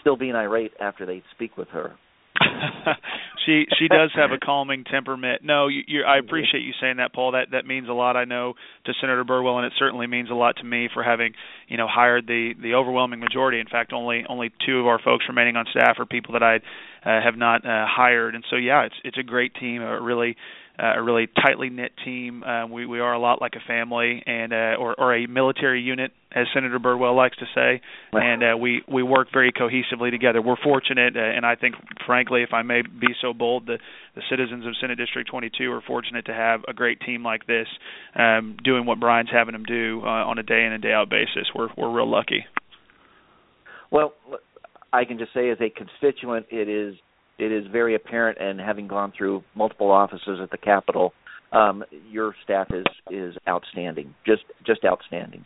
still 0.00 0.16
being 0.16 0.34
irate 0.34 0.72
after 0.80 1.06
they 1.06 1.22
speak 1.34 1.56
with 1.56 1.68
her. 1.68 1.92
she 3.46 3.66
she 3.78 3.88
does 3.88 4.10
have 4.14 4.30
a 4.32 4.38
calming 4.38 4.84
temperament. 4.84 5.42
No, 5.44 5.68
you, 5.68 5.82
you, 5.86 6.02
I 6.04 6.18
appreciate 6.18 6.62
you 6.62 6.72
saying 6.80 6.96
that, 6.96 7.12
Paul. 7.12 7.32
That 7.32 7.50
that 7.52 7.66
means 7.66 7.88
a 7.88 7.92
lot. 7.92 8.16
I 8.16 8.24
know 8.24 8.54
to 8.86 8.92
Senator 9.00 9.24
Birdwell, 9.24 9.56
and 9.56 9.66
it 9.66 9.72
certainly 9.78 10.06
means 10.06 10.30
a 10.30 10.34
lot 10.34 10.56
to 10.56 10.64
me 10.64 10.88
for 10.92 11.02
having 11.02 11.34
you 11.68 11.76
know 11.76 11.86
hired 11.86 12.26
the 12.26 12.54
the 12.60 12.74
overwhelming 12.74 13.20
majority. 13.20 13.60
In 13.60 13.66
fact, 13.66 13.92
only 13.92 14.24
only 14.28 14.50
two 14.66 14.80
of 14.80 14.86
our 14.86 14.98
folks 14.98 15.24
remaining 15.28 15.56
on 15.56 15.66
staff 15.70 15.96
are 15.98 16.06
people 16.06 16.32
that 16.34 16.42
I 16.42 16.56
uh, 16.56 17.22
have 17.22 17.36
not 17.36 17.64
uh, 17.64 17.86
hired. 17.88 18.34
And 18.34 18.44
so 18.50 18.56
yeah, 18.56 18.84
it's 18.84 18.96
it's 19.04 19.18
a 19.18 19.22
great 19.22 19.54
team. 19.54 19.82
A 19.82 20.00
really 20.00 20.36
uh, 20.80 20.94
a 20.96 21.02
really 21.02 21.26
tightly 21.26 21.68
knit 21.68 21.92
team. 22.04 22.42
Uh, 22.42 22.66
we 22.66 22.86
we 22.86 23.00
are 23.00 23.12
a 23.12 23.18
lot 23.18 23.40
like 23.40 23.52
a 23.54 23.66
family 23.66 24.22
and 24.26 24.52
uh, 24.52 24.76
or 24.78 24.94
or 24.98 25.14
a 25.14 25.26
military 25.26 25.82
unit, 25.82 26.12
as 26.32 26.46
Senator 26.54 26.78
Birdwell 26.78 27.14
likes 27.14 27.36
to 27.38 27.46
say, 27.54 27.82
and 28.12 28.42
uh, 28.42 28.56
we 28.56 28.82
we 28.88 29.02
work 29.02 29.28
very 29.32 29.52
cohesively 29.52 30.10
together. 30.10 30.40
We're 30.40 30.56
fortunate, 30.56 31.16
uh, 31.16 31.20
and 31.20 31.44
I 31.44 31.56
think, 31.56 31.74
frankly, 32.06 32.42
if 32.42 32.54
I 32.54 32.62
may 32.62 32.82
be 32.82 33.08
so 33.20 33.34
bold, 33.34 33.66
the 33.66 33.78
the 34.14 34.22
citizens 34.30 34.66
of 34.66 34.72
Senate 34.80 34.96
District 34.96 35.28
22 35.28 35.70
are 35.70 35.82
fortunate 35.86 36.26
to 36.26 36.34
have 36.34 36.62
a 36.66 36.72
great 36.72 37.00
team 37.00 37.22
like 37.22 37.46
this, 37.46 37.66
um, 38.14 38.56
doing 38.64 38.86
what 38.86 38.98
Brian's 38.98 39.30
having 39.30 39.52
them 39.52 39.64
do 39.64 40.00
uh, 40.02 40.08
on 40.08 40.38
a 40.38 40.42
day 40.42 40.64
in 40.64 40.72
and 40.72 40.82
day 40.82 40.92
out 40.92 41.10
basis. 41.10 41.48
We're 41.54 41.68
we're 41.76 41.90
real 41.90 42.10
lucky. 42.10 42.46
Well, 43.90 44.14
I 44.92 45.04
can 45.04 45.18
just 45.18 45.34
say 45.34 45.50
as 45.50 45.58
a 45.60 45.68
constituent, 45.68 46.46
it 46.50 46.68
is 46.68 46.94
it 47.40 47.52
is 47.52 47.64
very 47.70 47.94
apparent, 47.94 48.38
and 48.40 48.60
having 48.60 48.88
gone 48.88 49.12
through 49.16 49.42
multiple 49.54 49.90
offices 49.90 50.38
at 50.42 50.50
the 50.50 50.58
Capitol, 50.58 51.12
um, 51.52 51.84
your 52.10 52.34
staff 52.44 52.68
is 52.70 52.86
is 53.10 53.34
outstanding, 53.48 54.14
just 54.26 54.42
just 54.66 54.84
outstanding. 54.84 55.44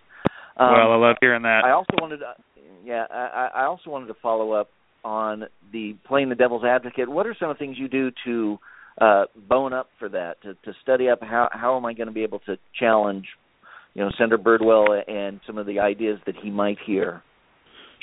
Um, 0.56 0.72
well, 0.72 0.92
I 0.92 0.96
love 0.96 1.16
hearing 1.20 1.42
that. 1.42 1.62
I 1.64 1.72
also 1.72 1.94
wanted 2.00 2.18
to, 2.18 2.34
yeah, 2.84 3.04
I, 3.10 3.50
I 3.54 3.64
also 3.64 3.90
wanted 3.90 4.06
to 4.06 4.14
follow 4.22 4.52
up 4.52 4.68
on 5.04 5.44
the 5.72 5.96
playing 6.06 6.28
the 6.28 6.34
devil's 6.34 6.64
advocate. 6.64 7.08
What 7.08 7.26
are 7.26 7.36
some 7.38 7.50
of 7.50 7.56
the 7.56 7.64
things 7.64 7.76
you 7.78 7.88
do 7.88 8.10
to 8.24 8.58
uh, 9.00 9.24
bone 9.48 9.72
up 9.72 9.88
for 9.98 10.08
that? 10.10 10.40
To, 10.42 10.54
to 10.54 10.72
study 10.82 11.08
up 11.08 11.20
how 11.22 11.48
how 11.52 11.76
am 11.76 11.86
I 11.86 11.94
going 11.94 12.06
to 12.06 12.12
be 12.12 12.22
able 12.22 12.40
to 12.40 12.56
challenge, 12.78 13.26
you 13.94 14.02
know, 14.02 14.10
Senator 14.16 14.38
Birdwell 14.38 14.86
and 15.08 15.40
some 15.46 15.58
of 15.58 15.66
the 15.66 15.80
ideas 15.80 16.18
that 16.26 16.36
he 16.42 16.50
might 16.50 16.78
hear? 16.86 17.22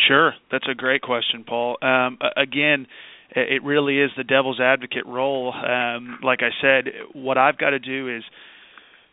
Sure, 0.07 0.33
that's 0.51 0.65
a 0.69 0.73
great 0.73 1.01
question, 1.01 1.43
Paul. 1.47 1.77
Um, 1.81 2.17
again, 2.35 2.87
it 3.35 3.63
really 3.63 3.99
is 3.99 4.11
the 4.17 4.23
devil's 4.23 4.59
advocate 4.59 5.05
role. 5.05 5.53
Um, 5.53 6.19
like 6.23 6.39
I 6.41 6.49
said, 6.61 6.91
what 7.13 7.37
I've 7.37 7.57
got 7.57 7.71
to 7.71 7.79
do 7.79 8.15
is, 8.15 8.23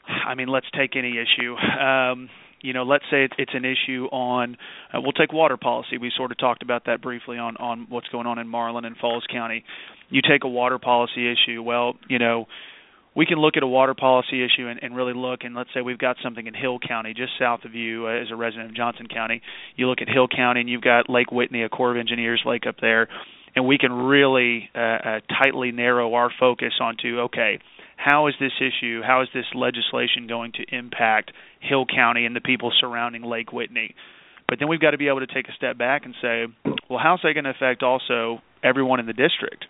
I 0.07 0.35
mean, 0.35 0.49
let's 0.49 0.67
take 0.77 0.97
any 0.97 1.17
issue. 1.19 1.55
Um, 1.55 2.29
you 2.61 2.73
know, 2.73 2.83
let's 2.83 3.05
say 3.11 3.29
it's 3.39 3.55
an 3.55 3.65
issue 3.65 4.07
on, 4.11 4.57
uh, 4.93 5.01
we'll 5.01 5.13
take 5.13 5.33
water 5.33 5.57
policy. 5.57 5.97
We 5.97 6.11
sort 6.17 6.33
of 6.33 6.39
talked 6.39 6.63
about 6.63 6.87
that 6.87 7.01
briefly 7.01 7.39
on 7.39 7.57
on 7.59 7.87
what's 7.89 8.09
going 8.09 8.27
on 8.27 8.39
in 8.39 8.49
Marlin 8.49 8.85
and 8.85 8.97
Falls 8.97 9.25
County. 9.33 9.65
You 10.09 10.23
take 10.29 10.43
a 10.43 10.49
water 10.49 10.79
policy 10.79 11.31
issue. 11.31 11.63
Well, 11.63 11.95
you 12.09 12.19
know, 12.19 12.47
we 13.15 13.27
can 13.27 13.39
look 13.39 13.57
at 13.57 13.63
a 13.63 13.67
water 13.67 13.95
policy 13.95 14.45
issue 14.45 14.69
and, 14.69 14.81
and 14.83 14.95
really 14.95 15.13
look 15.13 15.41
and 15.43 15.55
let's 15.55 15.71
say 15.75 15.81
we've 15.81 15.99
got 15.99 16.17
something 16.23 16.47
in 16.47 16.55
Hill 16.55 16.79
County 16.79 17.15
just 17.15 17.33
south 17.39 17.65
of 17.65 17.75
you 17.75 18.07
uh, 18.07 18.11
as 18.11 18.29
a 18.31 18.37
resident 18.37 18.71
of 18.71 18.77
Johnson 18.77 19.09
County 19.13 19.43
you 19.77 19.89
look 19.89 19.99
at 20.01 20.09
Hill 20.09 20.29
County 20.29 20.61
and 20.61 20.69
you've 20.69 20.83
got 20.83 21.11
Lake 21.11 21.33
Whitney 21.33 21.63
a 21.63 21.69
Corps 21.69 21.91
of 21.91 21.97
Engineers 21.97 22.43
lake 22.47 22.65
up 22.69 22.77
there 22.81 23.09
and 23.59 23.67
we 23.67 23.77
can 23.77 23.93
really 23.93 24.71
uh, 24.73 24.79
uh, 24.79 25.21
tightly 25.43 25.73
narrow 25.73 26.15
our 26.15 26.31
focus 26.38 26.75
onto 26.81 27.23
okay, 27.23 27.59
how 27.97 28.29
is 28.29 28.35
this 28.38 28.53
issue, 28.61 29.03
how 29.05 29.23
is 29.23 29.29
this 29.35 29.47
legislation 29.53 30.29
going 30.29 30.53
to 30.53 30.77
impact 30.77 31.33
Hill 31.61 31.85
County 31.85 32.25
and 32.25 32.37
the 32.37 32.41
people 32.41 32.71
surrounding 32.81 33.25
Lake 33.25 33.53
Whitney? 33.53 33.97
But 34.49 34.61
then 34.61 34.69
we've 34.69 34.81
got 34.81 34.93
to 34.93 34.97
be 34.97 35.09
able 35.09 35.19
to 35.19 35.27
take 35.27 35.49
a 35.49 35.53
step 35.57 35.77
back 35.77 36.05
and 36.05 36.15
say, 36.23 36.45
well, 36.88 37.00
how's 37.03 37.19
that 37.25 37.33
going 37.35 37.45
to 37.45 37.50
affect 37.50 37.83
also 37.83 38.41
everyone 38.62 39.00
in 39.00 39.07
the 39.07 39.12
district? 39.12 39.67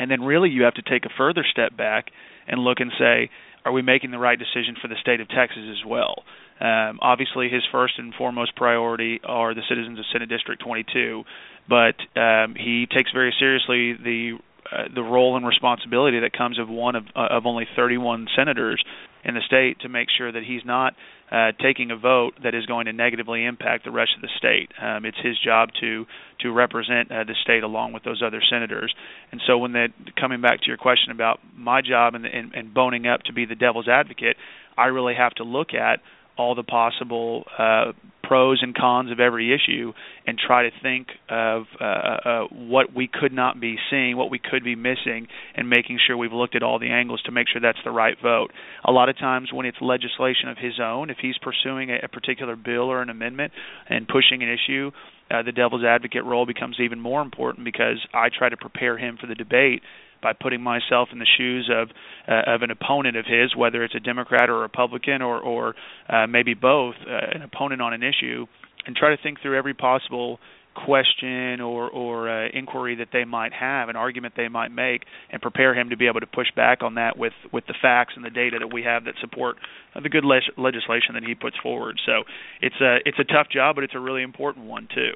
And 0.00 0.10
then 0.10 0.22
really 0.22 0.50
you 0.50 0.64
have 0.64 0.74
to 0.74 0.82
take 0.82 1.04
a 1.04 1.10
further 1.16 1.44
step 1.48 1.76
back 1.76 2.06
and 2.48 2.58
look 2.58 2.80
and 2.80 2.90
say, 2.98 3.30
are 3.64 3.70
we 3.70 3.82
making 3.82 4.10
the 4.10 4.18
right 4.18 4.38
decision 4.38 4.74
for 4.82 4.88
the 4.88 4.96
state 5.00 5.20
of 5.20 5.28
Texas 5.28 5.62
as 5.70 5.86
well? 5.86 6.24
Um, 6.60 6.98
obviously, 7.02 7.50
his 7.50 7.62
first 7.70 7.94
and 7.98 8.14
foremost 8.14 8.56
priority 8.56 9.20
are 9.24 9.54
the 9.54 9.62
citizens 9.68 9.98
of 9.98 10.04
Senate 10.12 10.28
District 10.28 10.60
22, 10.62 11.22
but 11.68 11.96
um, 12.18 12.54
he 12.54 12.86
takes 12.86 13.10
very 13.12 13.34
seriously 13.38 13.92
the 13.94 14.38
uh, 14.70 14.84
the 14.92 15.02
role 15.02 15.36
and 15.36 15.46
responsibility 15.46 16.20
that 16.20 16.32
comes 16.32 16.58
of 16.58 16.68
one 16.68 16.96
of 16.96 17.04
uh, 17.14 17.28
of 17.30 17.46
only 17.46 17.66
31 17.76 18.26
senators 18.34 18.82
in 19.24 19.34
the 19.34 19.40
state 19.46 19.80
to 19.80 19.88
make 19.88 20.08
sure 20.16 20.30
that 20.30 20.42
he's 20.44 20.64
not 20.64 20.94
uh, 21.30 21.52
taking 21.60 21.90
a 21.90 21.96
vote 21.96 22.32
that 22.42 22.54
is 22.54 22.66
going 22.66 22.86
to 22.86 22.92
negatively 22.92 23.44
impact 23.44 23.84
the 23.84 23.90
rest 23.90 24.12
of 24.16 24.22
the 24.22 24.28
state. 24.38 24.70
Um, 24.80 25.04
it's 25.04 25.18
his 25.22 25.36
job 25.38 25.70
to 25.80 26.06
to 26.40 26.52
represent 26.52 27.10
uh, 27.10 27.24
the 27.24 27.34
state 27.42 27.62
along 27.62 27.92
with 27.92 28.04
those 28.04 28.22
other 28.24 28.40
senators. 28.48 28.94
And 29.32 29.40
so, 29.46 29.58
when 29.58 29.72
that 29.72 29.88
coming 30.18 30.40
back 30.40 30.60
to 30.60 30.66
your 30.66 30.76
question 30.76 31.10
about 31.10 31.40
my 31.56 31.80
job 31.80 32.14
and, 32.14 32.26
and, 32.26 32.54
and 32.54 32.72
boning 32.72 33.06
up 33.06 33.22
to 33.24 33.32
be 33.32 33.44
the 33.44 33.54
devil's 33.54 33.88
advocate, 33.88 34.36
I 34.76 34.86
really 34.86 35.14
have 35.14 35.34
to 35.34 35.44
look 35.44 35.74
at 35.74 36.00
all 36.36 36.54
the 36.54 36.62
possible 36.62 37.44
uh, 37.58 37.92
pros 38.26 38.60
and 38.62 38.74
cons 38.74 39.10
of 39.10 39.20
every 39.20 39.54
issue 39.54 39.92
and 40.26 40.38
try 40.38 40.64
to 40.64 40.70
think 40.82 41.08
of 41.28 41.64
uh, 41.80 41.84
uh, 41.84 42.44
what 42.50 42.94
we 42.94 43.08
could 43.08 43.32
not 43.32 43.60
be 43.60 43.76
seeing, 43.90 44.16
what 44.16 44.30
we 44.30 44.38
could 44.38 44.64
be 44.64 44.74
missing, 44.74 45.26
and 45.54 45.68
making 45.68 45.98
sure 46.04 46.16
we've 46.16 46.32
looked 46.32 46.56
at 46.56 46.62
all 46.62 46.78
the 46.78 46.90
angles 46.90 47.22
to 47.22 47.32
make 47.32 47.46
sure 47.48 47.60
that's 47.60 47.78
the 47.84 47.90
right 47.90 48.16
vote. 48.22 48.48
A 48.84 48.92
lot 48.92 49.08
of 49.08 49.18
times 49.18 49.50
when 49.52 49.66
it's 49.66 49.78
legislation 49.80 50.48
of 50.48 50.56
his 50.58 50.80
own, 50.82 51.10
if 51.10 51.18
he's 51.20 51.36
pursuing 51.38 51.90
a, 51.90 51.98
a 52.04 52.08
particular 52.08 52.56
bill 52.56 52.90
or 52.90 53.02
an 53.02 53.10
amendment 53.10 53.52
and 53.88 54.08
pushing 54.08 54.42
an 54.42 54.48
issue, 54.48 54.90
uh, 55.30 55.42
the 55.42 55.52
devil's 55.52 55.84
advocate 55.84 56.24
role 56.24 56.46
becomes 56.46 56.76
even 56.80 57.00
more 57.00 57.22
important 57.22 57.64
because 57.64 58.04
I 58.14 58.28
try 58.36 58.48
to 58.48 58.56
prepare 58.56 58.96
him 58.96 59.18
for 59.20 59.26
the 59.26 59.34
debate 59.34 59.82
by 60.22 60.32
putting 60.32 60.62
myself 60.62 61.08
in 61.12 61.18
the 61.18 61.26
shoes 61.36 61.70
of 61.72 61.88
uh, 62.28 62.54
of 62.54 62.62
an 62.62 62.70
opponent 62.70 63.16
of 63.16 63.24
his, 63.26 63.54
whether 63.56 63.84
it's 63.84 63.94
a 63.94 64.00
Democrat 64.00 64.50
or 64.50 64.56
a 64.56 64.60
Republican 64.60 65.22
or 65.22 65.38
or 65.38 65.74
uh, 66.08 66.26
maybe 66.26 66.54
both, 66.54 66.94
uh, 67.06 67.36
an 67.36 67.42
opponent 67.42 67.80
on 67.80 67.92
an 67.92 68.02
issue, 68.02 68.46
and 68.86 68.96
try 68.96 69.14
to 69.14 69.22
think 69.22 69.40
through 69.40 69.56
every 69.56 69.74
possible 69.74 70.38
question 70.84 71.60
or 71.60 71.88
or 71.88 72.28
uh, 72.28 72.48
inquiry 72.52 72.96
that 72.96 73.08
they 73.12 73.24
might 73.24 73.52
have, 73.52 73.88
an 73.88 73.96
argument 73.96 74.34
they 74.36 74.48
might 74.48 74.70
make, 74.70 75.02
and 75.30 75.40
prepare 75.40 75.74
him 75.74 75.90
to 75.90 75.96
be 75.96 76.06
able 76.06 76.20
to 76.20 76.26
push 76.26 76.48
back 76.54 76.82
on 76.82 76.94
that 76.94 77.16
with 77.16 77.32
with 77.52 77.66
the 77.66 77.74
facts 77.80 78.14
and 78.16 78.24
the 78.24 78.30
data 78.30 78.58
that 78.58 78.72
we 78.72 78.82
have 78.82 79.04
that 79.04 79.14
support 79.20 79.56
uh, 79.94 80.00
the 80.00 80.08
good 80.08 80.24
le- 80.24 80.40
legislation 80.56 81.14
that 81.14 81.24
he 81.24 81.34
puts 81.34 81.56
forward. 81.62 81.98
So 82.04 82.24
it's 82.60 82.80
a 82.80 82.98
it's 83.04 83.18
a 83.18 83.24
tough 83.24 83.48
job, 83.50 83.76
but 83.76 83.84
it's 83.84 83.94
a 83.94 84.00
really 84.00 84.22
important 84.22 84.66
one 84.66 84.88
too. 84.94 85.12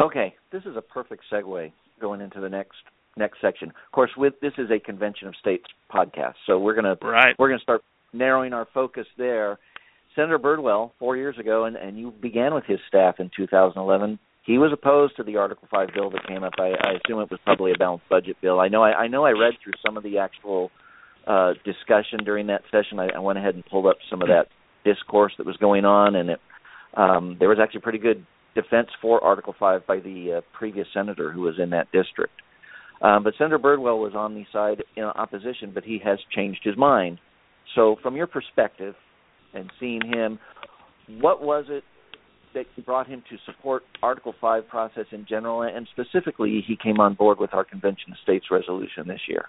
Okay, 0.00 0.34
this 0.50 0.62
is 0.64 0.76
a 0.76 0.80
perfect 0.80 1.24
segue 1.30 1.70
going 2.00 2.20
into 2.20 2.40
the 2.40 2.48
next 2.48 2.78
next 3.16 3.40
section. 3.40 3.68
Of 3.68 3.92
course, 3.92 4.10
with 4.16 4.34
this 4.40 4.52
is 4.58 4.70
a 4.70 4.78
convention 4.78 5.28
of 5.28 5.34
states 5.36 5.64
podcast, 5.92 6.34
so 6.46 6.58
we're 6.58 6.74
gonna 6.74 6.96
right. 7.02 7.34
we're 7.38 7.48
gonna 7.48 7.60
start 7.60 7.82
narrowing 8.12 8.52
our 8.52 8.66
focus 8.72 9.06
there. 9.16 9.58
Senator 10.16 10.38
Birdwell, 10.38 10.90
four 10.98 11.16
years 11.16 11.38
ago, 11.38 11.66
and, 11.66 11.76
and 11.76 11.96
you 11.96 12.12
began 12.20 12.52
with 12.52 12.64
his 12.64 12.80
staff 12.88 13.16
in 13.20 13.30
2011. 13.36 14.18
He 14.44 14.58
was 14.58 14.72
opposed 14.72 15.16
to 15.16 15.22
the 15.22 15.36
Article 15.36 15.68
Five 15.70 15.90
bill 15.94 16.10
that 16.10 16.26
came 16.26 16.42
up. 16.42 16.54
I, 16.58 16.70
I 16.70 16.92
assume 16.94 17.20
it 17.20 17.30
was 17.30 17.38
probably 17.44 17.72
a 17.72 17.78
balanced 17.78 18.08
budget 18.08 18.36
bill. 18.42 18.58
I 18.58 18.68
know. 18.68 18.82
I, 18.82 19.02
I 19.02 19.08
know. 19.08 19.24
I 19.24 19.30
read 19.30 19.54
through 19.62 19.74
some 19.84 19.96
of 19.96 20.02
the 20.02 20.18
actual 20.18 20.70
uh, 21.26 21.52
discussion 21.64 22.24
during 22.24 22.48
that 22.48 22.62
session. 22.72 22.98
I, 22.98 23.08
I 23.14 23.18
went 23.20 23.38
ahead 23.38 23.54
and 23.54 23.64
pulled 23.64 23.86
up 23.86 23.98
some 24.08 24.22
of 24.22 24.28
that 24.28 24.46
discourse 24.84 25.32
that 25.38 25.46
was 25.46 25.56
going 25.58 25.84
on, 25.84 26.16
and 26.16 26.30
it, 26.30 26.40
um, 26.96 27.36
there 27.38 27.48
was 27.48 27.58
actually 27.62 27.82
pretty 27.82 27.98
good 27.98 28.26
defense 28.54 28.88
for 29.00 29.22
Article 29.22 29.54
5 29.58 29.86
by 29.86 29.98
the 30.00 30.38
uh, 30.38 30.40
previous 30.56 30.86
senator 30.92 31.30
who 31.32 31.42
was 31.42 31.54
in 31.62 31.70
that 31.70 31.90
district. 31.92 32.32
Um, 33.02 33.24
but 33.24 33.34
Senator 33.38 33.58
Birdwell 33.58 33.98
was 34.00 34.12
on 34.14 34.34
the 34.34 34.44
side 34.52 34.84
in 34.96 35.04
opposition, 35.04 35.72
but 35.72 35.84
he 35.84 36.00
has 36.04 36.18
changed 36.34 36.60
his 36.62 36.76
mind. 36.76 37.18
So, 37.74 37.96
from 38.02 38.16
your 38.16 38.26
perspective 38.26 38.94
and 39.54 39.70
seeing 39.80 40.02
him, 40.04 40.38
what 41.20 41.42
was 41.42 41.66
it 41.68 41.84
that 42.54 42.66
brought 42.84 43.06
him 43.06 43.22
to 43.30 43.36
support 43.46 43.84
Article 44.02 44.34
5 44.40 44.68
process 44.68 45.06
in 45.12 45.24
general, 45.28 45.62
and 45.62 45.88
specifically, 45.92 46.62
he 46.66 46.76
came 46.76 46.98
on 46.98 47.14
board 47.14 47.38
with 47.38 47.54
our 47.54 47.64
Convention 47.64 48.12
of 48.12 48.18
States 48.22 48.46
resolution 48.50 49.06
this 49.06 49.20
year? 49.28 49.46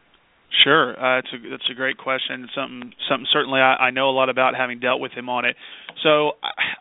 Sure, 0.63 0.91
uh, 0.99 1.19
it's 1.19 1.29
a 1.33 1.49
that's 1.49 1.69
a 1.71 1.73
great 1.73 1.97
question. 1.97 2.47
Something 2.53 2.91
something 3.09 3.25
certainly 3.31 3.61
I, 3.61 3.87
I 3.87 3.91
know 3.91 4.09
a 4.09 4.11
lot 4.11 4.27
about 4.27 4.53
having 4.53 4.79
dealt 4.79 4.99
with 4.99 5.13
him 5.13 5.29
on 5.29 5.45
it. 5.45 5.55
So 6.03 6.31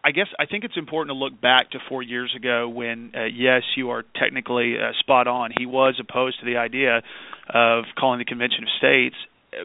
I, 0.03 0.12
guess 0.12 0.29
I 0.39 0.47
think 0.47 0.65
it's 0.65 0.77
important 0.77 1.15
to 1.15 1.19
look 1.19 1.41
back 1.41 1.71
to 1.73 1.79
four 1.89 2.03
years 2.03 2.35
ago 2.37 2.69
when 2.69 3.12
uh, 3.15 3.25
yes, 3.25 3.62
you 3.77 3.91
are 3.91 4.05
technically 4.19 4.77
uh, 4.79 4.93
spot 5.00 5.27
on. 5.27 5.50
He 5.57 5.67
was 5.67 6.00
opposed 6.00 6.41
to 6.41 6.47
the 6.47 6.57
idea 6.57 7.03
of 7.53 7.85
calling 7.99 8.19
the 8.19 8.25
Convention 8.25 8.65
of 8.65 8.69
States, 8.79 9.17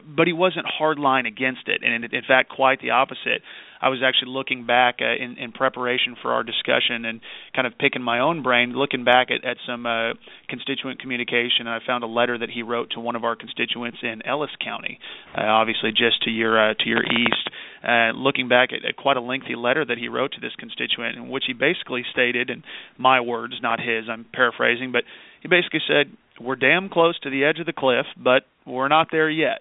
but 0.04 0.26
he 0.26 0.32
wasn't 0.32 0.66
hardline 0.66 1.26
against 1.26 1.68
it, 1.68 1.82
and 1.82 2.04
in, 2.04 2.14
in 2.14 2.22
fact, 2.26 2.50
quite 2.50 2.80
the 2.80 2.90
opposite. 2.90 3.42
I 3.80 3.88
was 3.88 4.00
actually 4.04 4.32
looking 4.32 4.66
back 4.66 4.96
uh, 5.00 5.22
in, 5.22 5.36
in 5.38 5.52
preparation 5.52 6.16
for 6.20 6.32
our 6.32 6.42
discussion 6.42 7.04
and 7.04 7.20
kind 7.54 7.66
of 7.66 7.76
picking 7.78 8.02
my 8.02 8.20
own 8.20 8.42
brain, 8.42 8.72
looking 8.72 9.04
back 9.04 9.28
at, 9.30 9.44
at 9.44 9.58
some 9.66 9.84
uh, 9.86 10.14
constituent 10.48 10.98
communication. 11.00 11.66
And 11.66 11.70
I 11.70 11.78
found 11.86 12.02
a 12.02 12.06
letter 12.06 12.38
that 12.38 12.50
he 12.50 12.62
wrote 12.62 12.90
to 12.92 13.00
one 13.00 13.16
of 13.16 13.24
our 13.24 13.36
constituents 13.36 13.98
in 14.02 14.26
Ellis 14.26 14.50
County, 14.64 14.98
uh, 15.36 15.42
obviously 15.42 15.90
just 15.90 16.22
to 16.22 16.30
your 16.30 16.70
uh, 16.70 16.74
to 16.74 16.88
your 16.88 17.04
east. 17.04 17.50
Uh, 17.86 18.10
looking 18.16 18.48
back 18.48 18.70
at, 18.72 18.84
at 18.84 18.96
quite 18.96 19.16
a 19.16 19.20
lengthy 19.20 19.54
letter 19.54 19.84
that 19.84 19.96
he 19.96 20.08
wrote 20.08 20.32
to 20.32 20.40
this 20.40 20.52
constituent, 20.58 21.16
in 21.16 21.28
which 21.28 21.44
he 21.46 21.52
basically 21.52 22.02
stated, 22.10 22.50
in 22.50 22.64
my 22.98 23.20
words, 23.20 23.54
not 23.62 23.78
his, 23.78 24.06
I'm 24.10 24.26
paraphrasing, 24.32 24.90
but 24.90 25.04
he 25.40 25.48
basically 25.48 25.82
said, 25.86 26.10
"We're 26.40 26.56
damn 26.56 26.88
close 26.88 27.18
to 27.20 27.30
the 27.30 27.44
edge 27.44 27.60
of 27.60 27.66
the 27.66 27.72
cliff, 27.72 28.06
but 28.16 28.42
we're 28.66 28.88
not 28.88 29.08
there 29.12 29.30
yet." 29.30 29.60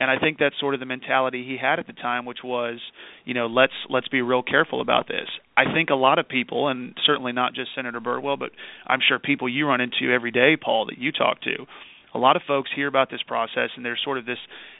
and 0.00 0.10
I 0.10 0.18
think 0.18 0.38
that's 0.38 0.58
sort 0.58 0.74
of 0.74 0.80
the 0.80 0.86
mentality 0.86 1.44
he 1.44 1.56
had 1.56 1.78
at 1.78 1.86
the 1.86 1.92
time, 1.92 2.24
which 2.24 2.40
was, 2.42 2.80
you 3.24 3.32
know, 3.32 3.46
let's 3.46 3.72
let's 3.88 4.08
be 4.08 4.22
real 4.22 4.42
careful 4.42 4.80
about 4.80 5.06
this. 5.06 5.28
I 5.56 5.72
think 5.72 5.90
a 5.90 5.94
lot 5.94 6.18
of 6.18 6.28
people, 6.28 6.68
and 6.68 6.94
certainly 7.06 7.32
not 7.32 7.54
just 7.54 7.70
Senator 7.74 8.00
Birdwell, 8.00 8.38
but 8.38 8.50
I'm 8.86 8.98
sure 9.06 9.18
people 9.18 9.48
you 9.48 9.68
run 9.68 9.80
into 9.80 10.12
every 10.12 10.32
day, 10.32 10.56
Paul, 10.62 10.86
that 10.86 10.98
you 10.98 11.12
talk 11.12 11.40
to, 11.42 11.66
a 12.14 12.18
lot 12.18 12.36
of 12.36 12.42
folks 12.46 12.70
hear 12.74 12.86
about 12.86 13.10
this 13.10 13.22
process 13.26 13.70
and 13.76 13.84
there's 13.84 14.00
sort 14.04 14.18
of 14.18 14.26
this 14.26 14.38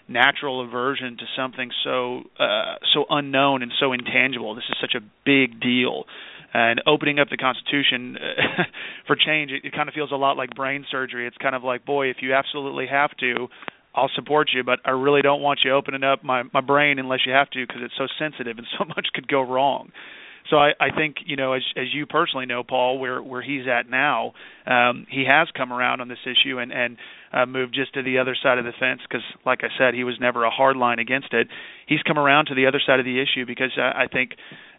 natural 0.09 0.65
aversion 0.65 1.17
to 1.17 1.25
something 1.37 1.71
so 1.83 2.23
uh, 2.39 2.77
so 2.93 3.05
unknown 3.11 3.63
and 3.63 3.73
so 3.81 3.93
intangible. 3.93 4.55
This 4.55 4.65
is 4.71 4.77
such 4.81 4.95
a 4.95 5.05
big 5.25 5.61
deal. 5.61 6.05
And 6.57 6.81
opening 6.87 7.19
up 7.19 7.29
the 7.31 7.37
Constitution 7.37 8.17
for 9.09 9.17
change, 9.17 9.51
it, 9.51 9.65
it 9.65 9.73
kind 9.73 9.89
of 9.89 9.95
feels 9.95 10.13
a 10.13 10.17
lot 10.17 10.37
like 10.37 10.55
brain 10.55 10.87
surgery. 10.89 11.27
It's 11.27 11.37
kind 11.39 11.57
of 11.57 11.65
like, 11.65 11.85
boy, 11.85 12.11
if 12.11 12.19
you 12.21 12.33
absolutely 12.33 12.87
have 12.87 13.11
to, 13.19 13.49
I'll 13.93 14.11
support 14.15 14.51
you, 14.55 14.63
but 14.63 14.79
I 14.85 14.91
really 14.91 15.23
don't 15.23 15.43
want 15.43 15.61
you 15.65 15.73
opening 15.73 16.05
up 16.05 16.23
my 16.23 16.45
my 16.53 16.61
brain 16.61 16.99
unless 16.99 17.21
you 17.27 17.33
have 17.33 17.51
to 17.51 17.67
because 17.67 17.83
it's 17.83 17.95
so 17.99 18.07
sensitive 18.19 18.59
and 18.59 18.67
so 18.79 18.85
much 18.85 19.09
could 19.15 19.29
go 19.29 19.41
wrong. 19.41 19.91
So 20.51 20.57
I, 20.57 20.73
I 20.79 20.95
think 20.95 21.17
you 21.25 21.37
know, 21.37 21.55
as 21.55 21.63
as 21.77 21.87
you 21.93 22.07
personally 22.07 22.47
know, 22.47 22.63
Paul, 22.63 22.99
where 22.99 23.23
where 23.23 23.43
he's 23.43 23.67
at 23.67 23.89
now, 23.89 24.35
um, 24.67 25.07
he 25.09 25.25
has 25.27 25.49
come 25.57 25.73
around 25.73 26.01
on 26.01 26.09
this 26.09 26.19
issue 26.25 26.59
and 26.59 26.71
and 26.73 26.99
uh, 27.33 27.47
moved 27.47 27.75
just 27.75 27.95
to 27.95 28.03
the 28.03 28.19
other 28.19 28.37
side 28.41 28.59
of 28.59 28.65
the 28.65 28.73
fence 28.79 29.01
because, 29.09 29.25
like 29.47 29.61
I 29.63 29.69
said, 29.79 29.95
he 29.95 30.05
was 30.05 30.17
never 30.21 30.45
a 30.45 30.51
hard 30.51 30.77
line 30.77 30.99
against 30.99 31.33
it. 31.33 31.49
He's 31.87 32.03
come 32.03 32.19
around 32.19 32.47
to 32.47 32.55
the 32.55 32.67
other 32.67 32.81
side 32.85 33.01
of 33.01 33.07
the 33.07 33.21
issue 33.21 33.47
because 33.47 33.73
I, 33.79 34.05
I 34.05 34.07
think, 34.07 34.33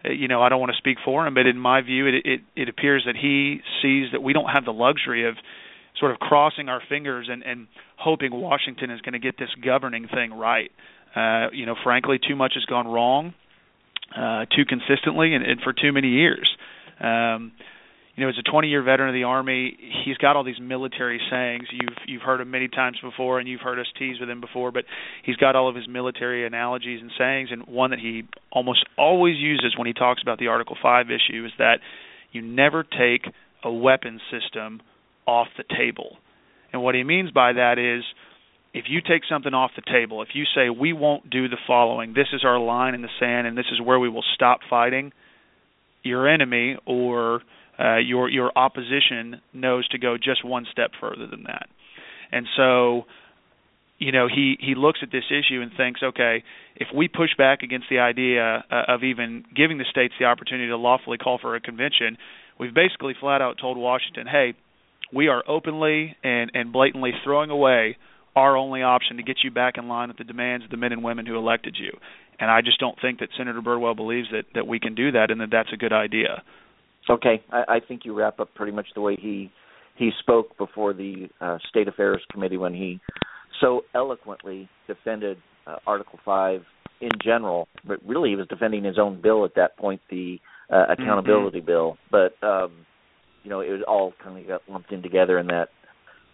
uh, 0.05 0.11
you 0.11 0.27
know, 0.27 0.41
I 0.41 0.49
don't 0.49 0.59
want 0.59 0.71
to 0.71 0.77
speak 0.77 0.97
for 1.03 1.25
him, 1.25 1.33
but 1.33 1.47
in 1.47 1.57
my 1.57 1.81
view, 1.81 2.07
it 2.07 2.15
it, 2.25 2.41
it 2.55 2.69
appears 2.69 3.03
that 3.07 3.15
he 3.15 3.61
sees 3.81 4.11
that 4.11 4.21
we 4.21 4.33
don't 4.33 4.49
have 4.49 4.65
the 4.65 4.73
luxury 4.73 5.27
of 5.27 5.35
sort 5.99 6.11
of 6.11 6.19
crossing 6.19 6.69
our 6.69 6.81
fingers 6.87 7.27
and, 7.31 7.43
and 7.43 7.67
hoping 7.97 8.33
Washington 8.33 8.91
is 8.91 9.01
going 9.01 9.13
to 9.13 9.19
get 9.19 9.37
this 9.37 9.49
governing 9.63 10.07
thing 10.07 10.33
right. 10.33 10.71
Uh, 11.15 11.49
you 11.53 11.65
know, 11.65 11.75
frankly, 11.83 12.19
too 12.19 12.35
much 12.35 12.53
has 12.55 12.65
gone 12.65 12.87
wrong, 12.87 13.33
uh, 14.15 14.45
too 14.55 14.65
consistently, 14.65 15.33
and, 15.33 15.45
and 15.45 15.61
for 15.61 15.73
too 15.73 15.91
many 15.91 16.09
years. 16.09 16.47
Um, 16.99 17.51
you 18.15 18.23
know, 18.23 18.29
as 18.29 18.35
a 18.39 18.49
20-year 18.49 18.81
veteran 18.81 19.09
of 19.09 19.13
the 19.13 19.23
Army, 19.23 19.77
he's 20.05 20.15
got 20.17 20.37
all 20.37 20.45
these 20.45 20.59
military 20.61 21.19
sayings. 21.29 21.67
You've 21.69 21.97
you've 22.07 22.21
heard 22.21 22.39
him 22.39 22.49
many 22.49 22.69
times 22.69 22.97
before, 23.03 23.39
and 23.39 23.47
you've 23.47 23.59
heard 23.59 23.77
us 23.77 23.87
tease 23.99 24.21
with 24.21 24.29
him 24.29 24.39
before. 24.39 24.71
But 24.71 24.85
he's 25.25 25.35
got 25.35 25.57
all 25.57 25.67
of 25.67 25.75
his 25.75 25.85
military 25.87 26.47
analogies 26.47 27.01
and 27.01 27.11
sayings, 27.17 27.49
and 27.51 27.67
one 27.67 27.89
that 27.89 27.99
he 27.99 28.23
almost 28.53 28.85
always 28.97 29.35
uses 29.35 29.75
when 29.77 29.85
he 29.85 29.91
talks 29.91 30.21
about 30.21 30.39
the 30.39 30.47
Article 30.47 30.77
Five 30.81 31.07
issue 31.07 31.45
is 31.45 31.51
that 31.57 31.79
you 32.31 32.41
never 32.41 32.83
take 32.83 33.25
a 33.65 33.71
weapon 33.71 34.21
system 34.31 34.81
off 35.27 35.47
the 35.57 35.65
table. 35.77 36.17
And 36.71 36.81
what 36.81 36.95
he 36.95 37.03
means 37.03 37.31
by 37.31 37.53
that 37.53 37.77
is 37.77 38.03
if 38.75 38.85
you 38.89 38.99
take 38.99 39.21
something 39.29 39.53
off 39.53 39.71
the 39.77 39.81
table, 39.89 40.21
if 40.21 40.29
you 40.33 40.43
say 40.53 40.69
we 40.69 40.91
won't 40.91 41.29
do 41.29 41.47
the 41.47 41.57
following, 41.65 42.13
this 42.13 42.27
is 42.33 42.43
our 42.43 42.59
line 42.59 42.93
in 42.93 43.01
the 43.01 43.09
sand 43.21 43.47
and 43.47 43.57
this 43.57 43.67
is 43.71 43.79
where 43.79 43.97
we 43.97 44.09
will 44.09 44.25
stop 44.35 44.59
fighting, 44.69 45.13
your 46.03 46.27
enemy 46.27 46.75
or 46.85 47.41
uh, 47.79 47.97
your 47.97 48.29
your 48.29 48.51
opposition 48.55 49.41
knows 49.53 49.87
to 49.87 49.97
go 49.97 50.17
just 50.17 50.43
one 50.43 50.65
step 50.73 50.91
further 50.99 51.25
than 51.25 51.43
that. 51.43 51.67
And 52.33 52.45
so 52.57 53.03
you 53.97 54.11
know 54.11 54.27
he 54.27 54.57
he 54.59 54.75
looks 54.75 54.99
at 55.01 55.09
this 55.09 55.23
issue 55.31 55.61
and 55.61 55.71
thinks 55.77 56.01
okay 56.03 56.43
if 56.75 56.89
we 56.93 57.07
push 57.07 57.29
back 57.37 57.61
against 57.63 57.87
the 57.89 57.99
idea 57.99 58.65
uh, 58.69 58.93
of 58.93 59.05
even 59.05 59.45
giving 59.55 59.77
the 59.77 59.85
states 59.89 60.13
the 60.19 60.25
opportunity 60.25 60.67
to 60.67 60.75
lawfully 60.75 61.17
call 61.17 61.37
for 61.41 61.55
a 61.55 61.61
convention 61.61 62.17
we've 62.59 62.73
basically 62.73 63.13
flat 63.21 63.41
out 63.41 63.55
told 63.59 63.77
Washington 63.77 64.27
hey 64.27 64.53
we 65.13 65.29
are 65.29 65.43
openly 65.47 66.15
and, 66.25 66.51
and 66.53 66.73
blatantly 66.73 67.11
throwing 67.23 67.49
away 67.49 67.95
our 68.35 68.57
only 68.57 68.81
option 68.83 69.17
to 69.17 69.23
get 69.23 69.37
you 69.43 69.51
back 69.51 69.75
in 69.77 69.87
line 69.87 70.09
with 70.09 70.17
the 70.17 70.23
demands 70.23 70.65
of 70.65 70.71
the 70.71 70.77
men 70.77 70.91
and 70.91 71.03
women 71.03 71.25
who 71.25 71.37
elected 71.37 71.77
you. 71.79 71.91
and 72.39 72.51
I 72.51 72.61
just 72.61 72.79
don't 72.79 72.99
think 73.01 73.19
that 73.19 73.29
Senator 73.37 73.61
Birdwell 73.61 73.95
believes 73.95 74.27
that 74.31 74.45
that 74.55 74.67
we 74.67 74.79
can 74.79 74.95
do 74.95 75.11
that 75.11 75.31
and 75.31 75.39
that 75.41 75.49
that's 75.51 75.71
a 75.73 75.77
good 75.77 75.93
idea. 75.93 76.43
Okay, 77.09 77.41
I, 77.51 77.75
I 77.75 77.79
think 77.79 78.01
you 78.03 78.13
wrap 78.13 78.39
up 78.39 78.53
pretty 78.55 78.71
much 78.71 78.87
the 78.93 79.01
way 79.01 79.15
he 79.19 79.51
he 79.95 80.11
spoke 80.19 80.57
before 80.57 80.93
the 80.93 81.29
uh, 81.39 81.57
State 81.69 81.87
Affairs 81.87 82.21
Committee 82.31 82.57
when 82.57 82.73
he 82.73 82.99
so 83.61 83.83
eloquently 83.93 84.67
defended 84.87 85.37
uh, 85.65 85.77
Article 85.87 86.19
Five 86.25 86.63
in 87.01 87.11
general, 87.23 87.67
but 87.87 87.99
really 88.05 88.29
he 88.29 88.35
was 88.35 88.47
defending 88.47 88.83
his 88.83 88.97
own 88.97 89.21
bill 89.21 89.45
at 89.45 89.55
that 89.55 89.77
point, 89.77 90.01
the 90.09 90.39
uh, 90.69 90.85
accountability 90.89 91.59
mm-hmm. 91.59 91.67
bill. 91.67 91.97
But 92.11 92.35
um, 92.45 92.85
you 93.43 93.49
know, 93.49 93.61
it 93.61 93.69
was 93.69 93.81
all 93.87 94.13
kind 94.23 94.39
of 94.39 94.47
got 94.47 94.61
lumped 94.69 94.91
in 94.91 95.01
together 95.01 95.37
in 95.37 95.47
that 95.47 95.69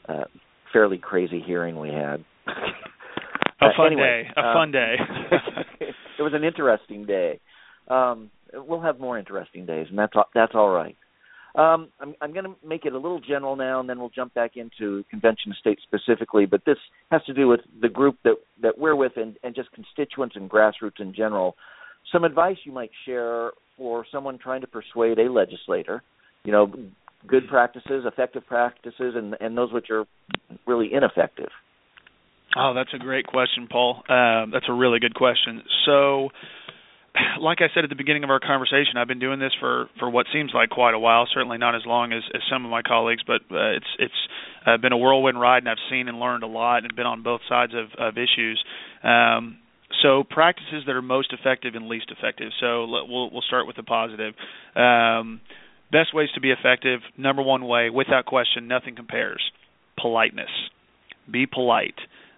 uh, 0.08 0.24
fairly 0.74 0.98
crazy 0.98 1.42
hearing 1.46 1.80
we 1.80 1.90
had. 1.90 2.24
a 3.62 3.70
fun 3.78 3.88
anyway, 3.88 4.24
day. 4.24 4.30
A 4.38 4.46
um, 4.46 4.54
fun 4.54 4.72
day. 4.72 4.96
it 6.20 6.22
was 6.22 6.34
an 6.34 6.44
interesting 6.44 7.06
day. 7.06 7.40
Um, 7.88 8.30
we'll 8.54 8.82
have 8.82 9.00
more 9.00 9.18
interesting 9.18 9.66
days, 9.66 9.88
and 9.90 9.98
that's 9.98 10.14
that's 10.34 10.54
all 10.56 10.70
right. 10.70 10.96
Um, 11.54 11.90
I'm, 12.00 12.16
I'm 12.22 12.32
going 12.32 12.46
to 12.46 12.56
make 12.66 12.86
it 12.86 12.94
a 12.94 12.98
little 12.98 13.20
general 13.20 13.58
now, 13.58 13.82
and 13.82 13.90
then 13.90 14.00
we'll 14.00 14.10
jump 14.10 14.34
back 14.34 14.52
into 14.56 15.04
convention 15.10 15.54
state 15.60 15.80
specifically. 15.84 16.46
But 16.46 16.62
this 16.66 16.78
has 17.12 17.22
to 17.26 17.34
do 17.34 17.48
with 17.48 17.60
the 17.82 17.90
group 17.90 18.18
that 18.24 18.36
that 18.62 18.78
we're 18.78 18.96
with, 18.96 19.14
and, 19.18 19.36
and 19.44 19.54
just 19.54 19.72
constituents 19.74 20.36
and 20.36 20.50
grassroots 20.50 21.00
in 21.00 21.14
general. 21.14 21.56
Some 22.12 22.24
advice 22.24 22.58
you 22.64 22.72
might 22.72 22.92
share 23.06 23.52
for 23.78 24.06
someone 24.12 24.38
trying 24.38 24.62
to 24.62 24.68
persuade 24.68 25.20
a 25.20 25.32
legislator. 25.32 26.02
You 26.44 26.52
know, 26.52 26.74
good 27.28 27.48
practices, 27.48 28.04
effective 28.06 28.46
practices, 28.46 29.14
and 29.16 29.36
and 29.40 29.58
those 29.58 29.72
which 29.72 29.90
are 29.90 30.06
really 30.66 30.94
ineffective. 30.94 31.50
Oh, 32.56 32.74
that's 32.74 32.94
a 32.94 32.98
great 32.98 33.28
question, 33.28 33.68
Paul. 33.72 34.04
Um, 34.10 34.52
that's 34.52 34.68
a 34.68 34.74
really 34.74 35.00
good 35.00 35.16
question. 35.16 35.64
So, 35.86 36.30
like 37.40 37.60
I 37.62 37.68
said 37.74 37.84
at 37.84 37.90
the 37.90 37.96
beginning 37.96 38.24
of 38.24 38.30
our 38.30 38.40
conversation, 38.40 38.98
I've 38.98 39.08
been 39.08 39.20
doing 39.20 39.40
this 39.40 39.54
for 39.60 39.88
for 40.00 40.10
what 40.10 40.26
seems 40.34 40.52
like 40.54 40.70
quite 40.70 40.94
a 40.94 41.00
while. 41.00 41.28
Certainly 41.34 41.60
not 41.60 41.76
as 41.76 41.84
long 41.86 42.12
as, 42.12 42.24
as 42.34 42.42
some 42.52 42.66
of 42.66 42.72
my 42.72 42.82
colleagues, 42.82 43.24
but 43.26 43.42
uh, 43.52 43.78
it's 43.78 43.86
it's 44.00 44.22
uh, 44.66 44.78
been 44.78 44.92
a 44.92 44.98
whirlwind 44.98 45.40
ride, 45.40 45.60
and 45.60 45.70
I've 45.70 45.78
seen 45.90 46.08
and 46.08 46.20
learned 46.20 46.44
a 46.44 46.48
lot, 46.48 46.84
and 46.84 46.96
been 46.96 47.06
on 47.06 47.24
both 47.24 47.42
sides 47.48 47.74
of 47.74 47.88
of 47.98 48.18
issues. 48.18 48.62
Um, 49.04 49.58
so 50.02 50.24
practices 50.24 50.84
that 50.88 50.96
are 50.96 51.02
most 51.02 51.34
effective 51.34 51.76
and 51.76 51.88
least 51.88 52.12
effective. 52.12 52.52
So 52.60 52.86
we'll 52.88 53.30
we'll 53.32 53.44
start 53.48 53.68
with 53.68 53.76
the 53.76 53.84
positive. 53.84 54.34
Um, 54.76 55.42
best 55.92 56.14
ways 56.14 56.30
to 56.36 56.42
be 56.42 56.52
effective. 56.52 57.02
Number 57.18 57.42
one 57.42 57.66
way, 57.66 57.90
without 57.90 58.26
question, 58.26 58.68
nothing 58.68 58.96
compares. 58.96 59.42
Politeness. 60.00 60.50
Be 61.32 61.46
polite. 61.46 61.96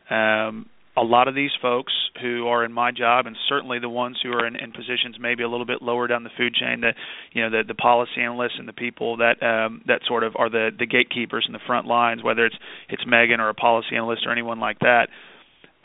Um, 0.10 0.68
a 0.96 1.02
lot 1.02 1.28
of 1.28 1.34
these 1.34 1.52
folks 1.62 1.94
who 2.22 2.48
are 2.48 2.64
in 2.64 2.72
my 2.72 2.92
job, 2.92 3.26
and 3.26 3.36
certainly 3.50 3.80
the 3.80 3.90
ones 3.90 4.20
who 4.22 4.32
are 4.32 4.46
in, 4.46 4.56
in 4.56 4.72
positions 4.72 5.18
maybe 5.20 5.42
a 5.42 5.50
little 5.50 5.66
bit 5.66 5.82
lower 5.82 6.08
down 6.08 6.24
the 6.24 6.30
food 6.38 6.54
chain, 6.54 6.82
the 6.82 6.92
you 7.32 7.42
know 7.42 7.50
the, 7.50 7.64
the 7.68 7.74
policy 7.74 8.22
analysts 8.22 8.60
and 8.60 8.68
the 8.68 8.74
people 8.74 9.18
that 9.18 9.42
um, 9.42 9.82
that 9.88 10.02
sort 10.08 10.24
of 10.24 10.34
are 10.36 10.50
the 10.50 10.70
the 10.78 10.86
gatekeepers 10.86 11.46
in 11.48 11.54
the 11.54 11.60
front 11.66 11.88
lines, 11.88 12.24
whether 12.24 12.46
it's 12.46 12.56
it's 12.90 13.04
Megan 13.08 13.40
or 13.40 13.50
a 13.50 13.56
policy 13.56 13.96
analyst 13.96 14.24
or 14.26 14.32
anyone 14.32 14.60
like 14.60 14.80
that. 14.80 15.08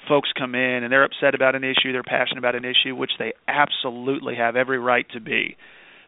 Folks 0.06 0.30
come 0.38 0.54
in 0.54 0.84
and 0.84 0.92
they're 0.92 1.04
upset 1.04 1.34
about 1.34 1.54
an 1.54 1.64
issue, 1.64 1.92
they're 1.92 2.02
passionate 2.02 2.38
about 2.38 2.54
an 2.54 2.64
issue, 2.64 2.94
which 2.94 3.12
they 3.18 3.32
absolutely 3.46 4.34
have 4.36 4.56
every 4.56 4.78
right 4.78 5.06
to 5.12 5.20
be, 5.20 5.56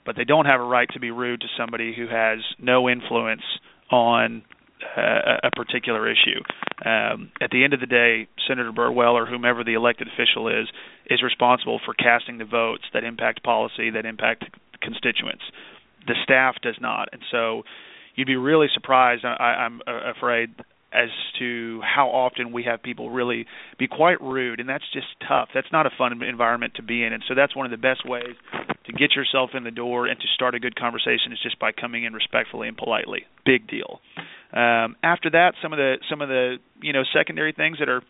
but 0.04 0.16
they 0.16 0.24
don't 0.24 0.46
have 0.46 0.60
a 0.60 0.64
right 0.64 0.88
to 0.92 1.00
be 1.00 1.10
rude 1.10 1.40
to 1.40 1.46
somebody 1.58 1.94
who 1.94 2.06
has 2.08 2.38
no 2.58 2.88
influence 2.88 3.42
on 3.90 4.42
uh, 4.96 5.36
a 5.44 5.50
particular 5.54 6.10
issue. 6.10 6.40
Um, 6.88 7.30
at 7.40 7.50
the 7.50 7.64
end 7.64 7.74
of 7.74 7.80
the 7.80 7.86
day, 7.86 8.28
Senator 8.48 8.72
Birdwell 8.72 9.12
or 9.12 9.26
whomever 9.26 9.62
the 9.62 9.74
elected 9.74 10.08
official 10.08 10.48
is 10.48 10.68
is 11.06 11.22
responsible 11.22 11.80
for 11.84 11.94
casting 11.94 12.38
the 12.38 12.44
votes 12.44 12.84
that 12.94 13.04
impact 13.04 13.42
policy, 13.42 13.90
that 13.90 14.06
impact 14.06 14.44
constituents. 14.80 15.42
The 16.06 16.14
staff 16.24 16.56
does 16.62 16.76
not, 16.80 17.10
and 17.12 17.20
so 17.30 17.62
you'd 18.14 18.26
be 18.26 18.36
really 18.36 18.68
surprised. 18.72 19.24
I, 19.24 19.66
I'm 19.66 19.80
afraid 19.86 20.54
as 20.92 21.08
to 21.38 21.80
how 21.82 22.08
often 22.08 22.52
we 22.52 22.64
have 22.64 22.82
people 22.82 23.10
really 23.10 23.46
be 23.78 23.86
quite 23.86 24.20
rude 24.20 24.60
and 24.60 24.68
that's 24.68 24.84
just 24.92 25.06
tough. 25.26 25.48
That's 25.54 25.70
not 25.72 25.86
a 25.86 25.90
fun 25.96 26.20
environment 26.22 26.74
to 26.76 26.82
be 26.82 27.04
in 27.04 27.12
and 27.12 27.22
so 27.28 27.34
that's 27.34 27.54
one 27.54 27.66
of 27.66 27.70
the 27.70 27.78
best 27.78 28.08
ways 28.08 28.34
to 28.86 28.92
get 28.92 29.14
yourself 29.14 29.50
in 29.54 29.64
the 29.64 29.70
door 29.70 30.06
and 30.06 30.18
to 30.20 30.26
start 30.34 30.54
a 30.54 30.60
good 30.60 30.76
conversation 30.76 31.32
is 31.32 31.38
just 31.42 31.58
by 31.58 31.72
coming 31.72 32.04
in 32.04 32.12
respectfully 32.12 32.68
and 32.68 32.76
politely. 32.76 33.22
Big 33.44 33.68
deal. 33.68 34.00
Um, 34.52 34.96
after 35.02 35.30
that 35.30 35.52
some 35.62 35.72
of 35.72 35.76
the 35.76 35.96
some 36.08 36.20
of 36.20 36.28
the 36.28 36.56
you 36.82 36.92
know 36.92 37.02
secondary 37.12 37.52
things 37.52 37.78
that 37.78 37.88
are 37.88 38.02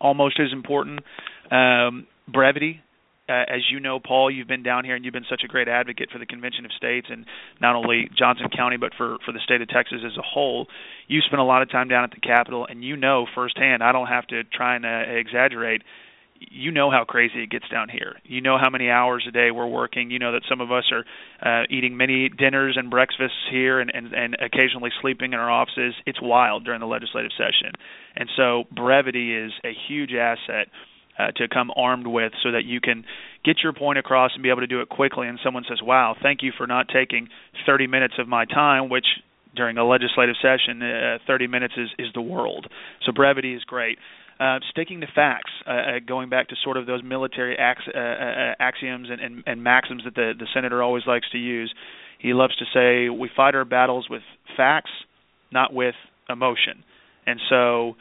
almost 0.00 0.38
as 0.40 0.52
important 0.52 1.00
um, 1.50 2.06
brevity 2.28 2.82
uh, 3.28 3.44
as 3.48 3.62
you 3.70 3.80
know, 3.80 3.98
Paul, 4.00 4.30
you've 4.30 4.48
been 4.48 4.62
down 4.62 4.84
here 4.84 4.94
and 4.94 5.04
you've 5.04 5.14
been 5.14 5.24
such 5.28 5.42
a 5.44 5.48
great 5.48 5.68
advocate 5.68 6.10
for 6.12 6.18
the 6.18 6.26
Convention 6.26 6.64
of 6.64 6.72
States 6.72 7.06
and 7.10 7.24
not 7.60 7.74
only 7.74 8.10
Johnson 8.16 8.48
County 8.54 8.76
but 8.76 8.92
for 8.96 9.16
for 9.24 9.32
the 9.32 9.40
state 9.42 9.62
of 9.62 9.68
Texas 9.68 10.00
as 10.04 10.16
a 10.18 10.22
whole. 10.22 10.66
You 11.08 11.20
spent 11.20 11.40
a 11.40 11.44
lot 11.44 11.62
of 11.62 11.70
time 11.70 11.88
down 11.88 12.04
at 12.04 12.10
the 12.10 12.20
Capitol, 12.20 12.66
and 12.68 12.84
you 12.84 12.96
know 12.96 13.26
firsthand. 13.34 13.82
I 13.82 13.92
don't 13.92 14.08
have 14.08 14.26
to 14.28 14.44
try 14.44 14.76
and 14.76 14.84
uh, 14.84 15.18
exaggerate. 15.18 15.82
You 16.38 16.72
know 16.72 16.90
how 16.90 17.04
crazy 17.04 17.44
it 17.44 17.50
gets 17.50 17.68
down 17.70 17.88
here. 17.88 18.16
You 18.24 18.42
know 18.42 18.58
how 18.60 18.68
many 18.68 18.90
hours 18.90 19.24
a 19.26 19.32
day 19.32 19.50
we're 19.50 19.66
working. 19.66 20.10
You 20.10 20.18
know 20.18 20.32
that 20.32 20.42
some 20.46 20.60
of 20.60 20.70
us 20.70 20.84
are 20.92 21.04
uh, 21.40 21.64
eating 21.70 21.96
many 21.96 22.28
dinners 22.28 22.76
and 22.76 22.90
breakfasts 22.90 23.38
here, 23.50 23.80
and, 23.80 23.90
and 23.94 24.12
and 24.12 24.36
occasionally 24.38 24.90
sleeping 25.00 25.32
in 25.32 25.38
our 25.38 25.50
offices. 25.50 25.94
It's 26.04 26.20
wild 26.20 26.64
during 26.64 26.80
the 26.80 26.86
legislative 26.86 27.30
session, 27.38 27.72
and 28.16 28.28
so 28.36 28.64
brevity 28.70 29.34
is 29.34 29.52
a 29.64 29.72
huge 29.88 30.12
asset 30.12 30.68
uh, 31.18 31.30
to 31.36 31.48
come 31.48 31.70
armed 31.76 32.06
with 32.06 32.32
so 32.42 32.52
that 32.52 32.64
you 32.64 32.80
can 32.80 33.04
get 33.44 33.56
your 33.62 33.72
point 33.72 33.98
across 33.98 34.32
and 34.34 34.42
be 34.42 34.50
able 34.50 34.60
to 34.60 34.66
do 34.66 34.80
it 34.80 34.88
quickly 34.88 35.28
and 35.28 35.38
someone 35.44 35.64
says 35.68 35.78
wow 35.82 36.14
thank 36.22 36.42
you 36.42 36.52
for 36.56 36.66
not 36.66 36.88
taking 36.88 37.28
30 37.66 37.86
minutes 37.86 38.14
of 38.18 38.28
my 38.28 38.44
time 38.44 38.88
which 38.88 39.06
during 39.54 39.78
a 39.78 39.84
legislative 39.84 40.34
session 40.42 40.82
uh, 40.82 41.18
30 41.26 41.46
minutes 41.46 41.74
is 41.76 41.88
is 41.98 42.08
the 42.14 42.20
world 42.20 42.66
so 43.04 43.12
brevity 43.12 43.54
is 43.54 43.62
great 43.64 43.98
uh, 44.40 44.58
sticking 44.70 45.00
to 45.00 45.06
facts, 45.14 45.52
uh, 45.66 45.70
uh 45.70 45.98
going 46.04 46.28
back 46.28 46.48
to 46.48 46.56
sort 46.64 46.76
of 46.76 46.86
those 46.86 47.02
military 47.04 47.56
ax- 47.56 47.82
uh, 47.86 47.98
uh, 47.98 48.54
axioms 48.58 49.08
and, 49.10 49.20
and, 49.20 49.44
and 49.46 49.62
maxims 49.62 50.02
that 50.04 50.14
the, 50.14 50.32
the 50.36 50.46
senator 50.52 50.82
always 50.82 51.04
likes 51.06 51.28
to 51.30 51.38
use. 51.38 51.72
He 52.18 52.32
loves 52.34 52.56
to 52.56 52.64
say, 52.74 53.08
"We 53.08 53.30
fight 53.36 53.54
our 53.54 53.64
battles 53.64 54.08
with 54.10 54.22
facts, 54.56 54.90
not 55.52 55.72
with 55.72 55.94
emotion." 56.28 56.82
And 57.26 57.40
so, 57.48 57.94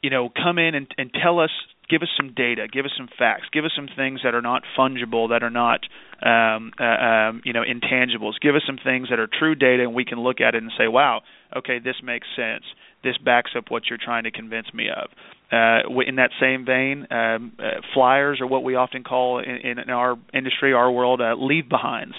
you 0.00 0.10
know, 0.10 0.30
come 0.30 0.58
in 0.58 0.74
and, 0.74 0.86
and 0.96 1.10
tell 1.22 1.38
us 1.38 1.50
give 1.88 2.02
us 2.02 2.08
some 2.16 2.32
data, 2.34 2.66
give 2.70 2.84
us 2.84 2.92
some 2.96 3.08
facts, 3.18 3.44
give 3.52 3.64
us 3.64 3.72
some 3.74 3.88
things 3.94 4.20
that 4.24 4.34
are 4.34 4.42
not 4.42 4.62
fungible, 4.78 5.28
that 5.30 5.42
are 5.42 5.50
not 5.50 5.80
um, 6.22 6.72
uh, 6.78 6.84
um, 6.84 7.42
you 7.44 7.52
know 7.52 7.62
intangibles. 7.62 8.34
Give 8.40 8.54
us 8.54 8.62
some 8.66 8.78
things 8.82 9.08
that 9.10 9.18
are 9.18 9.28
true 9.28 9.54
data, 9.54 9.82
and 9.82 9.94
we 9.94 10.04
can 10.04 10.20
look 10.20 10.40
at 10.40 10.54
it 10.54 10.62
and 10.62 10.72
say, 10.76 10.88
wow, 10.88 11.22
okay, 11.56 11.78
this 11.78 11.96
makes 12.02 12.26
sense. 12.36 12.64
This 13.04 13.18
backs 13.18 13.50
up 13.56 13.64
what 13.68 13.84
you're 13.90 13.98
trying 14.02 14.24
to 14.24 14.30
convince 14.30 14.72
me 14.72 14.86
of. 14.88 15.10
Uh, 15.50 16.00
in 16.06 16.16
that 16.16 16.30
same 16.40 16.64
vein, 16.64 17.06
um, 17.10 17.52
uh, 17.58 17.80
flyers 17.92 18.40
are 18.40 18.46
what 18.46 18.64
we 18.64 18.74
often 18.74 19.04
call 19.04 19.38
in, 19.38 19.78
in 19.78 19.90
our 19.90 20.16
industry, 20.32 20.72
our 20.72 20.90
world, 20.90 21.20
uh, 21.20 21.34
leave 21.36 21.68
behinds. 21.68 22.14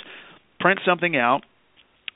Print 0.60 0.80
something 0.86 1.15
out 1.15 1.41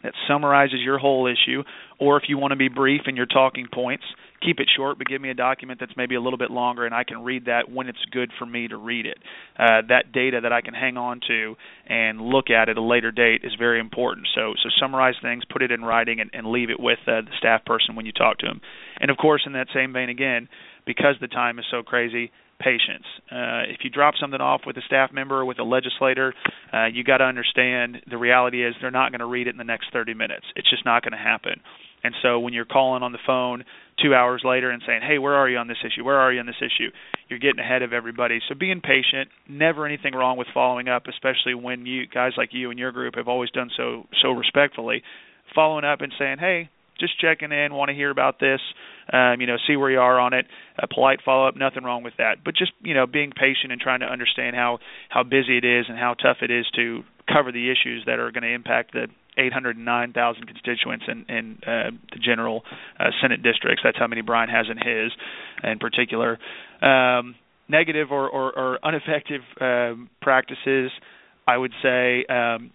that 0.04 0.14
summarizes 0.28 0.80
your 0.84 1.00
whole 1.00 1.28
issue, 1.28 1.64
or 2.00 2.18
if 2.18 2.24
you 2.28 2.38
want 2.38 2.52
to 2.52 2.56
be 2.56 2.70
brief 2.70 3.02
in 3.08 3.16
your 3.16 3.26
talking 3.26 3.68
points, 3.74 4.04
keep 4.42 4.60
it 4.60 4.70
short, 4.76 4.98
but 4.98 5.08
give 5.08 5.20
me 5.20 5.30
a 5.30 5.34
document 5.34 5.80
that's 5.80 5.94
maybe 5.98 6.16
a 6.16 6.22
little 6.22 6.38
bit 6.38 6.52
longer, 6.52 6.86
and 6.86 6.94
I 6.94 7.04
can 7.04 7.24
read 7.24 7.46
that 7.46 7.72
when 7.72 7.88
it's 7.88 7.98
good 8.12 8.32
for 8.38 8.46
me 8.46 8.68
to 8.68 8.78
read 8.78 9.06
it. 9.06 9.18
Uh, 9.58 9.82
that 9.90 10.12
data 10.14 10.40
that 10.44 10.54
I 10.54 10.62
can 10.62 10.76
hang 10.76 10.98
on 10.98 11.22
to 11.28 11.56
and 11.88 12.22
look 12.22 12.50
at 12.50 12.70
at 12.70 12.78
a 12.78 12.82
later 12.82 13.12
date 13.12 13.42
is 13.44 13.54
very 13.58 13.80
important. 13.80 14.28
So, 14.36 14.54
so 14.62 14.70
summarize 14.80 15.16
things, 15.22 15.44
put 15.52 15.64
it 15.64 15.72
in 15.72 15.82
writing, 15.84 16.20
and, 16.20 16.30
and 16.34 16.48
leave 16.48 16.70
it 16.70 16.80
with 16.80 17.00
uh, 17.08 17.22
the 17.22 17.32
staff 17.40 17.66
person 17.66 17.96
when 17.96 18.06
you 18.06 18.12
talk 18.12 18.38
to 18.40 18.46
them. 18.46 18.62
And 19.00 19.10
of 19.10 19.18
course, 19.18 19.42
in 19.46 19.54
that 19.54 19.68
same 19.74 19.94
vein, 19.94 20.10
again, 20.10 20.48
because 20.86 21.16
the 21.20 21.28
time 21.28 21.58
is 21.58 21.66
so 21.72 21.82
crazy, 21.82 22.32
patience. 22.60 23.06
Uh, 23.32 23.70
if 23.70 23.80
you 23.84 23.90
drop 23.90 24.16
something 24.20 24.42
off 24.42 24.62
with 24.66 24.78
a 24.78 24.82
staff 24.86 25.12
member 25.14 25.40
or 25.40 25.46
with 25.46 25.60
a 25.60 25.64
legislator, 25.64 26.34
uh, 26.74 26.86
you 26.86 27.04
got 27.04 27.18
to 27.18 27.24
understand 27.24 27.98
the 28.10 28.18
reality 28.18 28.66
is 28.66 28.76
they're 28.82 28.92
not 28.92 29.12
going 29.12 29.20
to 29.20 29.26
read 29.26 29.48
it 29.48 29.52
in 29.52 29.58
the 29.58 29.64
next 29.64 29.88
30 29.94 30.14
minutes. 30.14 30.46
It's 30.56 30.70
just 30.70 30.86
not 30.86 31.04
going 31.04 31.12
to 31.12 31.18
happen. 31.18 31.62
And 32.04 32.14
so 32.22 32.40
when 32.40 32.54
you're 32.54 32.66
calling 32.66 33.04
on 33.04 33.12
the 33.12 33.20
phone 33.26 33.64
two 34.02 34.14
hours 34.14 34.44
later 34.46 34.70
and 34.70 34.82
saying, 34.86 35.02
"Hey, 35.02 35.18
where 35.18 35.34
are 35.34 35.50
you 35.50 35.58
on 35.58 35.68
this 35.68 35.78
issue? 35.84 36.04
Where 36.04 36.18
are 36.18 36.32
you 36.32 36.40
on 36.40 36.46
this 36.46 36.62
issue?" 36.62 36.92
You're 37.28 37.40
getting 37.40 37.60
ahead 37.60 37.82
of 37.82 37.92
everybody. 37.92 38.40
So 38.48 38.56
being 38.56 38.82
patient, 38.82 39.30
never 39.48 39.86
anything 39.86 40.14
wrong 40.14 40.38
with 40.38 40.48
following 40.54 40.88
up, 40.88 41.08
especially 41.08 41.56
when 41.56 41.86
you 41.86 42.08
guys 42.08 42.34
like 42.38 42.54
you 42.54 42.70
and 42.70 42.80
your 42.80 42.92
group 42.92 43.16
have 43.16 43.28
always 43.28 43.50
done 43.50 43.72
so 43.76 44.08
so 44.22 44.32
respectfully. 44.32 45.04
Following 45.56 45.86
up 45.86 46.02
and 46.02 46.14
saying, 46.20 46.38
"Hey, 46.38 46.70
just 47.00 47.20
checking 47.20 47.52
in, 47.52 47.74
want 47.74 47.90
to 47.90 47.96
hear 47.96 48.10
about 48.10 48.40
this, 48.40 48.60
um, 49.12 49.40
you 49.40 49.48
know, 49.48 49.58
see 49.68 49.76
where 49.76 49.92
you 49.92 50.00
are 50.00 50.20
on 50.20 50.34
it. 50.34 50.46
A 50.78 50.88
polite 50.88 51.20
follow 51.24 51.48
up, 51.48 51.56
nothing 51.56 51.84
wrong 51.84 52.04
with 52.04 52.14
that. 52.18 52.44
But 52.44 52.56
just 52.56 52.72
you 52.82 52.94
know, 52.94 53.08
being 53.08 53.32
patient 53.32 53.72
and 53.72 53.82
trying 53.82 54.02
to 54.02 54.08
understand 54.08 54.56
how 54.56 54.80
how 55.10 55.24
busy 55.24 55.58
it 55.58 55.66
is 55.66 55.86
and 55.90 55.98
how 55.98 56.14
tough 56.14 56.38
it 56.42 56.52
is 56.52 56.66
to 56.76 57.04
cover 57.32 57.52
the 57.52 57.72
issues 57.72 58.04
that 58.06 58.20
are 58.20 58.32
going 58.32 58.44
to 58.44 58.54
impact 58.54 58.94
the 58.94 59.08
809,000 59.38 60.48
constituents 60.48 61.06
in, 61.08 61.26
in 61.30 61.60
uh, 61.62 61.92
the 62.12 62.20
general 62.20 62.64
uh, 63.00 63.12
Senate 63.22 63.44
districts. 63.44 63.82
That's 63.84 63.98
how 63.98 64.08
many 64.08 64.22
Brian 64.22 64.50
has 64.50 64.66
in 64.70 64.78
his, 64.78 65.12
in 65.64 65.78
particular. 65.80 66.40
Um, 66.82 67.36
negative 67.70 68.12
or, 68.12 68.30
or, 68.30 68.58
or 68.58 68.80
ineffective 68.84 69.42
um, 69.62 70.10
practices, 70.22 70.92
I 71.48 71.58
would 71.58 71.74
say 71.84 72.26
um, 72.26 72.72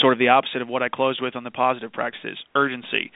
sort 0.00 0.12
of 0.12 0.18
the 0.18 0.28
opposite 0.28 0.62
of 0.62 0.68
what 0.68 0.82
I 0.82 0.88
closed 0.88 1.20
with 1.20 1.36
on 1.36 1.44
the 1.44 1.50
positive 1.50 1.92
practices 1.92 2.38
urgency. 2.54 3.10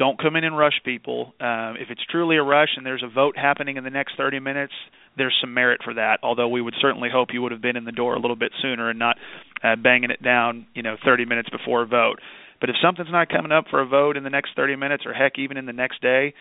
Don't 0.00 0.18
come 0.18 0.34
in 0.34 0.44
and 0.44 0.56
rush 0.56 0.80
people. 0.82 1.34
Um, 1.40 1.76
if 1.78 1.90
it's 1.90 2.00
truly 2.10 2.38
a 2.38 2.42
rush 2.42 2.70
and 2.74 2.86
there's 2.86 3.02
a 3.04 3.14
vote 3.14 3.36
happening 3.36 3.76
in 3.76 3.84
the 3.84 3.90
next 3.90 4.16
30 4.16 4.40
minutes, 4.40 4.72
there's 5.18 5.36
some 5.42 5.52
merit 5.52 5.82
for 5.84 5.92
that. 5.92 6.20
Although 6.22 6.48
we 6.48 6.62
would 6.62 6.72
certainly 6.80 7.10
hope 7.12 7.28
you 7.34 7.42
would 7.42 7.52
have 7.52 7.60
been 7.60 7.76
in 7.76 7.84
the 7.84 7.92
door 7.92 8.14
a 8.14 8.18
little 8.18 8.34
bit 8.34 8.50
sooner 8.62 8.88
and 8.88 8.98
not 8.98 9.18
uh, 9.62 9.76
banging 9.76 10.10
it 10.10 10.22
down, 10.22 10.64
you 10.72 10.82
know, 10.82 10.96
30 11.04 11.26
minutes 11.26 11.50
before 11.50 11.82
a 11.82 11.86
vote. 11.86 12.18
But 12.62 12.70
if 12.70 12.76
something's 12.82 13.12
not 13.12 13.28
coming 13.28 13.52
up 13.52 13.66
for 13.68 13.82
a 13.82 13.86
vote 13.86 14.16
in 14.16 14.24
the 14.24 14.30
next 14.30 14.52
30 14.56 14.74
minutes, 14.76 15.04
or 15.04 15.12
heck, 15.12 15.38
even 15.38 15.58
in 15.58 15.66
the 15.66 15.74
next 15.74 16.00
day, 16.00 16.32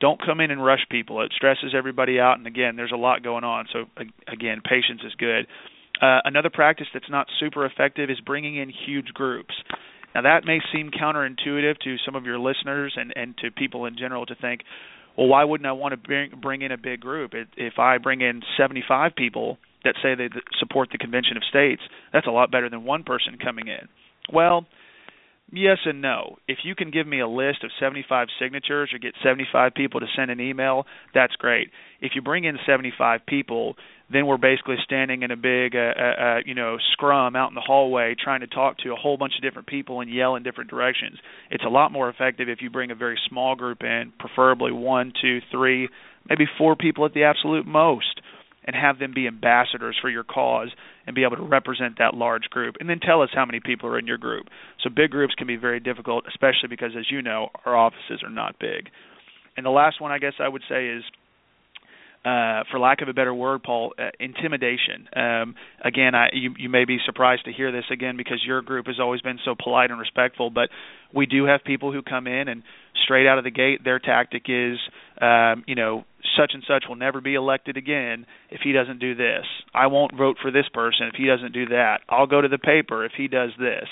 don't 0.00 0.18
come 0.24 0.40
in 0.40 0.50
and 0.50 0.64
rush 0.64 0.86
people. 0.90 1.20
It 1.20 1.32
stresses 1.36 1.74
everybody 1.76 2.18
out, 2.18 2.38
and 2.38 2.46
again, 2.46 2.76
there's 2.76 2.92
a 2.92 2.96
lot 2.96 3.22
going 3.22 3.44
on. 3.44 3.66
So 3.74 3.84
again, 4.26 4.62
patience 4.64 5.02
is 5.04 5.12
good. 5.18 5.46
Uh, 6.00 6.20
another 6.24 6.50
practice 6.50 6.86
that's 6.94 7.10
not 7.10 7.26
super 7.38 7.66
effective 7.66 8.08
is 8.08 8.20
bringing 8.20 8.56
in 8.56 8.72
huge 8.86 9.08
groups. 9.08 9.52
Now 10.14 10.22
that 10.22 10.44
may 10.44 10.60
seem 10.72 10.90
counterintuitive 10.90 11.78
to 11.84 11.96
some 12.04 12.14
of 12.14 12.24
your 12.24 12.38
listeners 12.38 12.94
and 12.96 13.12
and 13.16 13.36
to 13.38 13.50
people 13.50 13.86
in 13.86 13.96
general 13.96 14.26
to 14.26 14.34
think, 14.34 14.62
well, 15.16 15.28
why 15.28 15.44
wouldn't 15.44 15.66
I 15.66 15.72
want 15.72 15.92
to 15.92 15.96
bring 15.96 16.30
bring 16.40 16.62
in 16.62 16.72
a 16.72 16.78
big 16.78 17.00
group? 17.00 17.32
If 17.56 17.78
I 17.78 17.98
bring 17.98 18.20
in 18.20 18.42
75 18.56 19.14
people 19.16 19.58
that 19.84 19.94
say 20.02 20.14
they 20.14 20.28
support 20.58 20.88
the 20.92 20.98
Convention 20.98 21.36
of 21.36 21.42
States, 21.44 21.82
that's 22.12 22.26
a 22.26 22.30
lot 22.30 22.50
better 22.50 22.70
than 22.70 22.84
one 22.84 23.02
person 23.02 23.38
coming 23.42 23.68
in. 23.68 23.88
Well, 24.32 24.66
Yes 25.54 25.76
and 25.84 26.00
no. 26.00 26.38
If 26.48 26.58
you 26.64 26.74
can 26.74 26.90
give 26.90 27.06
me 27.06 27.20
a 27.20 27.28
list 27.28 27.62
of 27.62 27.70
75 27.78 28.28
signatures 28.40 28.90
or 28.94 28.98
get 28.98 29.12
75 29.22 29.74
people 29.74 30.00
to 30.00 30.06
send 30.16 30.30
an 30.30 30.40
email, 30.40 30.86
that's 31.12 31.36
great. 31.36 31.68
If 32.00 32.12
you 32.14 32.22
bring 32.22 32.44
in 32.44 32.56
75 32.66 33.20
people, 33.26 33.76
then 34.10 34.26
we're 34.26 34.38
basically 34.38 34.76
standing 34.82 35.22
in 35.22 35.30
a 35.30 35.36
big, 35.36 35.76
uh, 35.76 35.92
uh, 35.94 36.22
uh, 36.22 36.38
you 36.46 36.54
know, 36.54 36.78
scrum 36.92 37.36
out 37.36 37.50
in 37.50 37.54
the 37.54 37.60
hallway 37.60 38.14
trying 38.18 38.40
to 38.40 38.46
talk 38.46 38.78
to 38.78 38.92
a 38.92 38.96
whole 38.96 39.18
bunch 39.18 39.34
of 39.36 39.42
different 39.42 39.68
people 39.68 40.00
and 40.00 40.10
yell 40.10 40.36
in 40.36 40.42
different 40.42 40.70
directions. 40.70 41.18
It's 41.50 41.64
a 41.64 41.70
lot 41.70 41.92
more 41.92 42.08
effective 42.08 42.48
if 42.48 42.62
you 42.62 42.70
bring 42.70 42.90
a 42.90 42.94
very 42.94 43.18
small 43.28 43.54
group 43.54 43.82
in, 43.82 44.10
preferably 44.18 44.72
one, 44.72 45.12
two, 45.20 45.40
three, 45.50 45.90
maybe 46.30 46.46
four 46.56 46.76
people 46.76 47.04
at 47.04 47.12
the 47.12 47.24
absolute 47.24 47.66
most 47.66 48.22
and 48.64 48.74
have 48.74 48.98
them 48.98 49.12
be 49.14 49.26
ambassadors 49.26 49.98
for 50.00 50.08
your 50.08 50.24
cause 50.24 50.70
and 51.06 51.14
be 51.14 51.24
able 51.24 51.36
to 51.36 51.42
represent 51.42 51.98
that 51.98 52.14
large 52.14 52.44
group 52.50 52.76
and 52.80 52.88
then 52.88 53.00
tell 53.00 53.22
us 53.22 53.30
how 53.34 53.44
many 53.44 53.60
people 53.60 53.88
are 53.88 53.98
in 53.98 54.06
your 54.06 54.18
group. 54.18 54.46
So 54.82 54.90
big 54.90 55.10
groups 55.10 55.34
can 55.34 55.46
be 55.46 55.56
very 55.56 55.80
difficult 55.80 56.24
especially 56.28 56.68
because 56.68 56.92
as 56.98 57.10
you 57.10 57.22
know 57.22 57.48
our 57.64 57.76
offices 57.76 58.22
are 58.22 58.30
not 58.30 58.58
big. 58.58 58.88
And 59.56 59.66
the 59.66 59.70
last 59.70 60.00
one 60.00 60.12
I 60.12 60.18
guess 60.18 60.34
I 60.38 60.48
would 60.48 60.62
say 60.68 60.88
is 60.88 61.02
uh, 62.24 62.62
for 62.70 62.78
lack 62.78 63.02
of 63.02 63.08
a 63.08 63.12
better 63.12 63.34
word, 63.34 63.64
Paul, 63.64 63.94
uh, 63.98 64.10
intimidation. 64.20 65.08
Um, 65.14 65.56
again, 65.84 66.14
I, 66.14 66.28
you, 66.32 66.54
you 66.56 66.68
may 66.68 66.84
be 66.84 66.98
surprised 67.04 67.46
to 67.46 67.52
hear 67.52 67.72
this 67.72 67.84
again 67.90 68.16
because 68.16 68.40
your 68.46 68.62
group 68.62 68.86
has 68.86 69.00
always 69.00 69.20
been 69.22 69.40
so 69.44 69.56
polite 69.60 69.90
and 69.90 69.98
respectful, 69.98 70.48
but 70.48 70.68
we 71.12 71.26
do 71.26 71.46
have 71.46 71.64
people 71.64 71.92
who 71.92 72.00
come 72.00 72.28
in 72.28 72.46
and 72.46 72.62
straight 73.04 73.26
out 73.26 73.38
of 73.38 73.44
the 73.44 73.50
gate, 73.50 73.82
their 73.82 73.98
tactic 73.98 74.44
is, 74.48 74.78
um, 75.20 75.64
you 75.66 75.74
know, 75.74 76.04
such 76.38 76.52
and 76.54 76.64
such 76.66 76.84
will 76.88 76.96
never 76.96 77.20
be 77.20 77.34
elected 77.34 77.76
again 77.76 78.26
if 78.50 78.60
he 78.62 78.72
doesn't 78.72 78.98
do 78.98 79.14
this. 79.14 79.44
I 79.74 79.86
won't 79.86 80.16
vote 80.16 80.36
for 80.40 80.50
this 80.50 80.66
person 80.72 81.08
if 81.08 81.14
he 81.16 81.26
doesn't 81.26 81.52
do 81.52 81.66
that. 81.66 82.00
I'll 82.08 82.26
go 82.26 82.40
to 82.40 82.48
the 82.48 82.58
paper 82.58 83.04
if 83.04 83.12
he 83.16 83.28
does 83.28 83.50
this. 83.58 83.88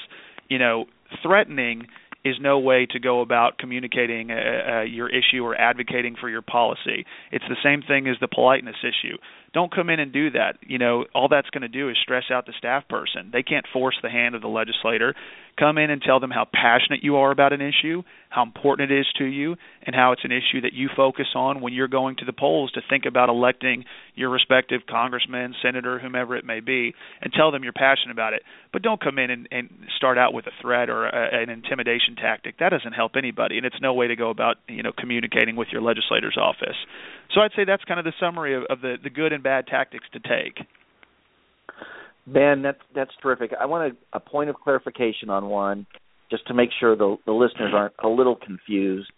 You 0.49 0.59
know, 0.59 0.87
threatening 1.23 1.87
is 2.25 2.37
no 2.41 2.59
way 2.59 2.87
to 2.91 2.99
go 2.99 3.21
about 3.23 3.59
communicating 3.59 4.31
uh, 4.31 4.35
uh, 4.35 4.83
your 4.83 5.09
issue 5.09 5.43
or 5.43 5.55
advocating 5.55 6.17
for 6.21 6.29
your 6.29 6.43
policy. 6.43 7.07
It's 7.33 7.45
the 7.49 7.57
same 7.63 7.83
thing 7.83 8.09
as 8.09 8.17
the 8.21 8.29
politeness 8.29 8.77
issue. 8.83 9.17
Don't 9.53 9.75
come 9.75 9.91
in 9.91 9.99
and 9.99 10.13
do 10.13 10.31
that. 10.31 10.59
You 10.63 10.79
know, 10.79 11.07
all 11.13 11.29
that's 11.29 11.51
going 11.51 11.63
to 11.63 11.69
do 11.69 11.89
is 11.89 11.97
stress 12.01 12.25
out 12.31 12.47
the 12.47 12.53
staff 12.57 12.87
person. 12.89 13.31
They 13.33 13.43
can't 13.43 13.67
force 13.73 13.97
the 14.01 14.09
hand 14.09 14.37
of 14.37 14.43
the 14.43 14.49
legislator. 14.49 15.15
Come 15.59 15.77
in 15.77 15.91
and 15.91 16.01
tell 16.01 16.21
them 16.21 16.31
how 16.31 16.47
passionate 16.53 17.03
you 17.03 17.17
are 17.17 17.33
about 17.33 17.53
an 17.53 17.61
issue, 17.61 18.03
how 18.29 18.43
important 18.45 18.93
it 18.93 19.01
is 19.01 19.07
to 19.19 19.25
you, 19.25 19.57
and 19.85 19.95
how 19.95 20.13
it's 20.13 20.25
an 20.25 20.31
issue 20.31 20.61
that 20.63 20.73
you 20.73 20.89
focus 20.97 21.27
on 21.35 21.61
when 21.61 21.73
you're 21.73 21.89
going 21.89 22.17
to 22.17 22.25
the 22.25 22.33
polls 22.33 22.71
to 22.73 22.81
think 22.89 23.05
about 23.07 23.29
electing 23.29 23.85
your 24.15 24.31
respective 24.31 24.83
congressman, 24.89 25.55
senator, 25.63 25.99
whomever 25.99 26.37
it 26.37 26.45
may 26.45 26.61
be, 26.61 26.95
and 27.21 27.33
tell 27.33 27.51
them 27.51 27.65
you're 27.65 27.73
passionate 27.73 28.13
about 28.13 28.33
it. 28.33 28.43
But 28.73 28.83
don't 28.83 29.03
come 29.03 29.19
in 29.19 29.31
and, 29.31 29.49
and 29.51 29.69
start 29.97 30.17
out 30.17 30.33
with 30.33 30.47
a 30.47 30.53
threat 30.63 30.89
or 30.89 31.09
a, 31.09 31.43
an 31.43 31.51
intimidation 31.51 32.15
tactic. 32.17 32.59
That 32.59 32.71
doesn't 32.71 32.93
help 32.93 33.13
anybody, 33.17 33.57
and 33.57 33.67
it's 33.67 33.81
no 33.83 33.93
way 33.95 34.07
to 34.07 34.17
go 34.17 34.31
about 34.31 34.57
you 34.69 34.85
know 34.85 34.93
communicating 34.97 35.57
with 35.57 35.69
your 35.73 35.83
legislator's 35.83 36.39
office. 36.41 36.77
So 37.35 37.41
I'd 37.41 37.53
say 37.55 37.65
that's 37.65 37.85
kind 37.85 38.01
of 38.01 38.05
the 38.05 38.13
summary 38.21 38.57
of, 38.57 38.65
of 38.69 38.81
the, 38.81 38.97
the 39.03 39.11
good 39.11 39.33
and 39.33 39.43
bad 39.43 39.67
tactics 39.67 40.05
to 40.13 40.21
take. 40.21 40.67
Ben, 42.27 42.63
that's 42.63 42.81
that's 42.95 43.11
terrific. 43.23 43.53
I 43.59 43.67
want 43.67 43.95
a, 44.13 44.17
a 44.17 44.21
point 44.21 44.51
of 44.51 44.57
clarification 44.57 45.31
on 45.31 45.47
one, 45.47 45.87
just 46.31 46.47
to 46.49 46.55
make 46.55 46.71
sure 46.79 46.97
the, 46.97 47.17
the 47.27 47.33
listeners 47.33 47.73
aren't 47.75 47.95
a 48.03 48.09
little 48.09 48.37
confused. 48.37 49.11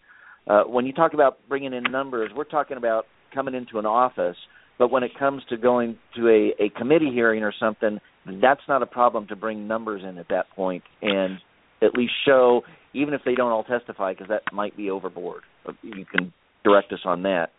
Uh, 0.49 0.63
when 0.63 0.87
you 0.87 0.93
talk 0.93 1.15
about 1.15 1.39
bringing 1.49 1.73
in 1.73 1.85
numbers, 1.91 2.31
we're 2.35 2.45
talking 2.45 2.77
about 2.77 3.07
coming 3.35 3.55
into 3.55 3.79
an 3.79 3.87
office. 3.87 4.37
But 4.79 4.91
when 4.91 5.03
it 5.03 5.13
comes 5.19 5.43
to 5.51 5.57
going 5.57 5.99
to 6.17 6.29
a, 6.29 6.65
a 6.65 6.69
committee 6.71 7.11
hearing 7.13 7.43
or 7.43 7.53
something, 7.61 8.01
that's 8.41 8.63
not 8.69 8.83
a 8.83 8.87
problem 8.87 9.27
to 9.29 9.37
bring 9.37 9.69
numbers 9.69 10.03
in 10.09 10.19
at 10.19 10.29
that 10.31 10.47
point 10.57 10.83
and 11.03 11.39
at 11.83 11.95
least 11.95 12.13
show, 12.27 12.63
even 12.95 13.15
if 13.15 13.21
they 13.25 13.35
don't 13.35 13.53
all 13.53 13.65
testify, 13.65 14.13
because 14.13 14.29
that 14.29 14.43
might 14.53 14.77
be 14.77 14.91
overboard. 14.91 15.43
You 15.83 16.05
can 16.05 16.33
direct 16.65 16.93
us 16.93 17.01
on 17.05 17.23
that. 17.23 17.51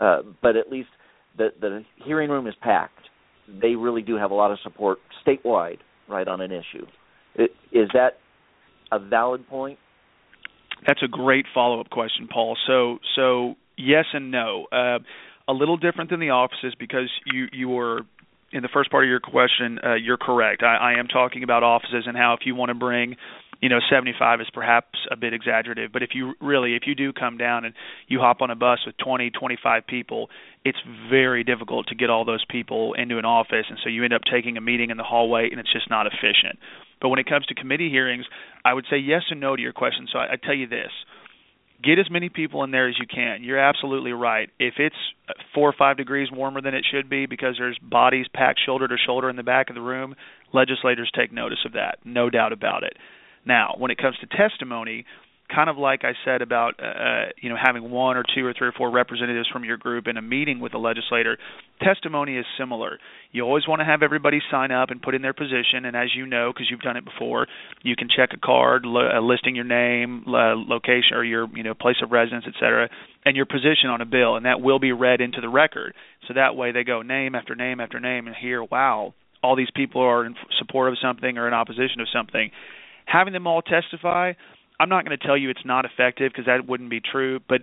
Uh, 0.00 0.22
but 0.42 0.56
at 0.56 0.70
least 0.70 0.88
the 1.36 1.48
the 1.60 1.84
hearing 2.04 2.30
room 2.30 2.46
is 2.46 2.54
packed. 2.60 2.94
They 3.48 3.74
really 3.74 4.02
do 4.02 4.16
have 4.16 4.30
a 4.30 4.34
lot 4.34 4.50
of 4.50 4.58
support 4.62 4.98
statewide, 5.26 5.78
right, 6.08 6.28
on 6.28 6.40
an 6.40 6.52
issue. 6.52 6.86
It, 7.34 7.52
is 7.72 7.88
that 7.94 8.18
a 8.92 8.98
valid 8.98 9.48
point? 9.48 9.78
That's 10.86 11.02
a 11.02 11.08
great 11.08 11.46
follow-up 11.52 11.90
question, 11.90 12.28
Paul. 12.32 12.56
So, 12.66 12.98
so 13.16 13.54
yes 13.76 14.04
and 14.12 14.30
no. 14.30 14.66
Uh, 14.70 14.98
a 15.48 15.52
little 15.52 15.76
different 15.76 16.10
than 16.10 16.20
the 16.20 16.30
offices 16.30 16.74
because 16.78 17.10
you 17.26 17.46
you 17.52 17.68
were 17.68 18.02
in 18.52 18.62
the 18.62 18.68
first 18.72 18.90
part 18.90 19.04
of 19.04 19.08
your 19.08 19.20
question. 19.20 19.78
Uh, 19.84 19.94
you're 19.94 20.18
correct. 20.18 20.62
I, 20.62 20.76
I 20.76 20.98
am 20.98 21.08
talking 21.08 21.42
about 21.42 21.62
offices 21.62 22.04
and 22.06 22.16
how 22.16 22.34
if 22.34 22.40
you 22.44 22.54
want 22.54 22.68
to 22.70 22.74
bring 22.74 23.16
you 23.60 23.68
know 23.68 23.78
75 23.90 24.40
is 24.40 24.46
perhaps 24.52 24.98
a 25.10 25.16
bit 25.16 25.32
exaggerative 25.32 25.92
but 25.92 26.02
if 26.02 26.10
you 26.14 26.34
really 26.40 26.74
if 26.74 26.82
you 26.86 26.94
do 26.94 27.12
come 27.12 27.36
down 27.36 27.64
and 27.64 27.74
you 28.06 28.18
hop 28.20 28.40
on 28.40 28.50
a 28.50 28.54
bus 28.54 28.78
with 28.86 28.96
20 28.98 29.30
25 29.30 29.86
people 29.86 30.28
it's 30.64 30.78
very 31.10 31.44
difficult 31.44 31.86
to 31.88 31.94
get 31.94 32.10
all 32.10 32.24
those 32.24 32.44
people 32.48 32.94
into 32.94 33.18
an 33.18 33.24
office 33.24 33.66
and 33.68 33.78
so 33.82 33.88
you 33.88 34.04
end 34.04 34.12
up 34.12 34.22
taking 34.30 34.56
a 34.56 34.60
meeting 34.60 34.90
in 34.90 34.96
the 34.96 35.04
hallway 35.04 35.48
and 35.50 35.60
it's 35.60 35.72
just 35.72 35.88
not 35.90 36.06
efficient. 36.06 36.58
But 37.00 37.10
when 37.10 37.20
it 37.20 37.28
comes 37.28 37.46
to 37.46 37.54
committee 37.54 37.90
hearings 37.90 38.24
i 38.64 38.72
would 38.72 38.86
say 38.90 38.98
yes 38.98 39.22
and 39.30 39.40
no 39.40 39.56
to 39.56 39.62
your 39.62 39.72
question. 39.72 40.06
So 40.12 40.18
i, 40.18 40.32
I 40.32 40.36
tell 40.36 40.54
you 40.54 40.66
this 40.66 40.90
get 41.82 41.98
as 41.98 42.10
many 42.10 42.28
people 42.28 42.64
in 42.64 42.72
there 42.72 42.88
as 42.88 42.96
you 42.98 43.06
can. 43.06 43.44
You're 43.44 43.60
absolutely 43.60 44.10
right. 44.10 44.50
If 44.58 44.74
it's 44.78 44.96
four 45.54 45.68
or 45.68 45.74
five 45.78 45.96
degrees 45.96 46.28
warmer 46.32 46.60
than 46.60 46.74
it 46.74 46.84
should 46.90 47.08
be 47.08 47.26
because 47.26 47.54
there's 47.56 47.78
bodies 47.78 48.26
packed 48.34 48.58
shoulder 48.66 48.88
to 48.88 48.96
shoulder 49.06 49.30
in 49.30 49.36
the 49.36 49.44
back 49.44 49.68
of 49.68 49.76
the 49.76 49.80
room 49.80 50.16
legislators 50.52 51.10
take 51.14 51.30
notice 51.32 51.60
of 51.64 51.74
that. 51.74 51.98
No 52.04 52.30
doubt 52.30 52.52
about 52.52 52.82
it 52.82 52.96
now, 53.44 53.74
when 53.78 53.90
it 53.90 53.98
comes 53.98 54.16
to 54.20 54.26
testimony, 54.26 55.04
kind 55.52 55.70
of 55.70 55.78
like 55.78 56.04
I 56.04 56.12
said 56.24 56.42
about 56.42 56.74
uh, 56.80 56.86
uh, 56.86 57.24
you 57.40 57.48
know 57.48 57.56
having 57.60 57.90
one 57.90 58.16
or 58.16 58.24
two 58.34 58.44
or 58.44 58.54
three 58.56 58.68
or 58.68 58.72
four 58.72 58.90
representatives 58.90 59.48
from 59.48 59.64
your 59.64 59.76
group 59.76 60.06
in 60.06 60.16
a 60.16 60.22
meeting 60.22 60.60
with 60.60 60.74
a 60.74 60.78
legislator, 60.78 61.38
testimony 61.80 62.36
is 62.36 62.44
similar. 62.58 62.98
You 63.32 63.42
always 63.42 63.66
want 63.66 63.80
to 63.80 63.84
have 63.84 64.02
everybody 64.02 64.40
sign 64.50 64.70
up 64.70 64.90
and 64.90 65.00
put 65.00 65.14
in 65.14 65.22
their 65.22 65.32
position, 65.32 65.84
and 65.84 65.96
as 65.96 66.14
you 66.14 66.26
know, 66.26 66.52
because 66.52 66.68
you've 66.70 66.80
done 66.80 66.96
it 66.96 67.04
before, 67.04 67.46
you 67.82 67.96
can 67.96 68.08
check 68.14 68.30
a 68.32 68.38
card 68.38 68.84
lo- 68.84 69.10
uh, 69.16 69.20
listing 69.20 69.54
your 69.54 69.64
name, 69.64 70.24
uh, 70.28 70.54
location, 70.54 71.16
or 71.16 71.24
your 71.24 71.48
you 71.54 71.62
know 71.62 71.74
place 71.74 71.96
of 72.02 72.12
residence, 72.12 72.44
etc., 72.46 72.88
and 73.24 73.36
your 73.36 73.46
position 73.46 73.90
on 73.90 74.00
a 74.00 74.06
bill, 74.06 74.36
and 74.36 74.46
that 74.46 74.60
will 74.60 74.78
be 74.78 74.92
read 74.92 75.20
into 75.20 75.40
the 75.40 75.48
record. 75.48 75.94
So 76.26 76.34
that 76.34 76.56
way, 76.56 76.72
they 76.72 76.84
go 76.84 77.02
name 77.02 77.34
after 77.34 77.54
name 77.54 77.80
after 77.80 78.00
name, 78.00 78.26
and 78.26 78.36
hear, 78.36 78.62
wow, 78.62 79.14
all 79.42 79.56
these 79.56 79.70
people 79.74 80.02
are 80.02 80.26
in 80.26 80.34
support 80.58 80.92
of 80.92 80.98
something 81.00 81.38
or 81.38 81.48
in 81.48 81.54
opposition 81.54 82.00
of 82.00 82.08
something 82.12 82.50
having 83.08 83.32
them 83.32 83.46
all 83.46 83.62
testify, 83.62 84.32
I'm 84.78 84.88
not 84.88 85.04
going 85.04 85.18
to 85.18 85.26
tell 85.26 85.36
you 85.36 85.50
it's 85.50 85.64
not 85.64 85.84
effective 85.84 86.30
because 86.32 86.46
that 86.46 86.68
wouldn't 86.68 86.90
be 86.90 87.00
true, 87.00 87.40
but 87.48 87.62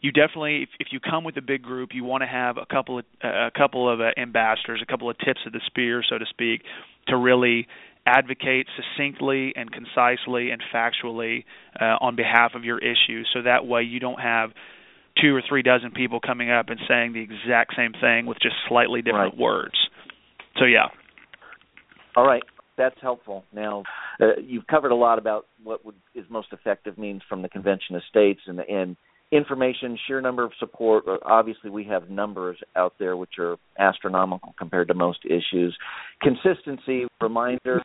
you 0.00 0.12
definitely 0.12 0.64
if, 0.64 0.68
if 0.78 0.88
you 0.90 1.00
come 1.00 1.24
with 1.24 1.36
a 1.36 1.42
big 1.42 1.62
group, 1.62 1.90
you 1.92 2.04
want 2.04 2.22
to 2.22 2.26
have 2.26 2.56
a 2.56 2.66
couple 2.66 2.98
of 2.98 3.04
uh, 3.24 3.46
a 3.46 3.50
couple 3.56 3.92
of 3.92 4.00
uh, 4.00 4.10
ambassadors, 4.16 4.80
a 4.82 4.86
couple 4.86 5.08
of 5.10 5.16
tips 5.18 5.40
of 5.46 5.52
the 5.52 5.60
spear, 5.66 6.04
so 6.08 6.18
to 6.18 6.26
speak, 6.26 6.62
to 7.08 7.16
really 7.16 7.66
advocate 8.04 8.66
succinctly 8.76 9.52
and 9.54 9.70
concisely 9.72 10.50
and 10.50 10.60
factually 10.74 11.44
uh, 11.80 11.96
on 12.00 12.16
behalf 12.16 12.52
of 12.54 12.64
your 12.64 12.78
issue 12.78 13.22
so 13.32 13.42
that 13.42 13.64
way 13.64 13.82
you 13.82 14.00
don't 14.00 14.20
have 14.20 14.50
two 15.20 15.36
or 15.36 15.42
three 15.48 15.62
dozen 15.62 15.92
people 15.92 16.18
coming 16.18 16.50
up 16.50 16.68
and 16.68 16.80
saying 16.88 17.12
the 17.12 17.20
exact 17.20 17.74
same 17.76 17.92
thing 18.00 18.26
with 18.26 18.38
just 18.42 18.56
slightly 18.68 19.02
different 19.02 19.34
right. 19.34 19.40
words. 19.40 19.74
So 20.58 20.64
yeah. 20.64 20.88
All 22.16 22.26
right 22.26 22.42
that's 22.82 23.00
helpful. 23.00 23.44
Now, 23.52 23.84
uh, 24.20 24.40
you've 24.44 24.66
covered 24.66 24.92
a 24.92 24.96
lot 24.96 25.18
about 25.18 25.46
what 25.62 25.84
would, 25.84 25.94
is 26.14 26.24
most 26.28 26.48
effective 26.52 26.98
means 26.98 27.22
from 27.28 27.42
the 27.42 27.48
Convention 27.48 27.96
of 27.96 28.02
States, 28.10 28.40
and 28.46 28.60
and 28.60 28.96
information, 29.30 29.98
sheer 30.06 30.20
number 30.20 30.44
of 30.44 30.52
support. 30.60 31.04
Obviously, 31.24 31.70
we 31.70 31.84
have 31.84 32.10
numbers 32.10 32.58
out 32.76 32.94
there 32.98 33.16
which 33.16 33.38
are 33.38 33.56
astronomical 33.78 34.54
compared 34.58 34.88
to 34.88 34.94
most 34.94 35.20
issues. 35.24 35.76
Consistency, 36.20 37.06
reminder. 37.20 37.82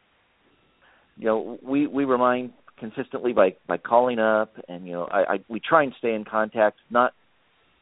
You 1.17 1.25
know, 1.25 1.59
we 1.63 1.87
we 1.87 2.05
remind 2.05 2.53
consistently 2.79 3.33
by 3.33 3.55
by 3.67 3.77
calling 3.77 4.19
up, 4.19 4.53
and 4.67 4.85
you 4.85 4.93
know, 4.93 5.05
I, 5.05 5.33
I 5.33 5.37
we 5.47 5.59
try 5.59 5.83
and 5.83 5.93
stay 5.97 6.13
in 6.13 6.25
contact, 6.25 6.77
not 6.89 7.13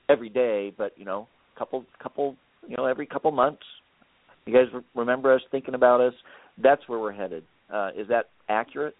every 0.09 0.29
day, 0.29 0.73
but 0.77 0.93
you 0.97 1.05
know, 1.05 1.27
couple 1.57 1.85
couple 2.01 2.35
you 2.67 2.75
know 2.77 2.85
every 2.85 3.05
couple 3.05 3.31
months. 3.31 3.63
You 4.45 4.53
guys 4.53 4.81
remember 4.93 5.33
us 5.33 5.41
thinking 5.49 5.73
about 5.73 6.01
us. 6.01 6.13
That's 6.57 6.81
where 6.87 6.99
we're 6.99 7.11
headed. 7.11 7.43
Uh, 7.71 7.89
is 7.97 8.07
that 8.09 8.29
accurate? 8.47 8.95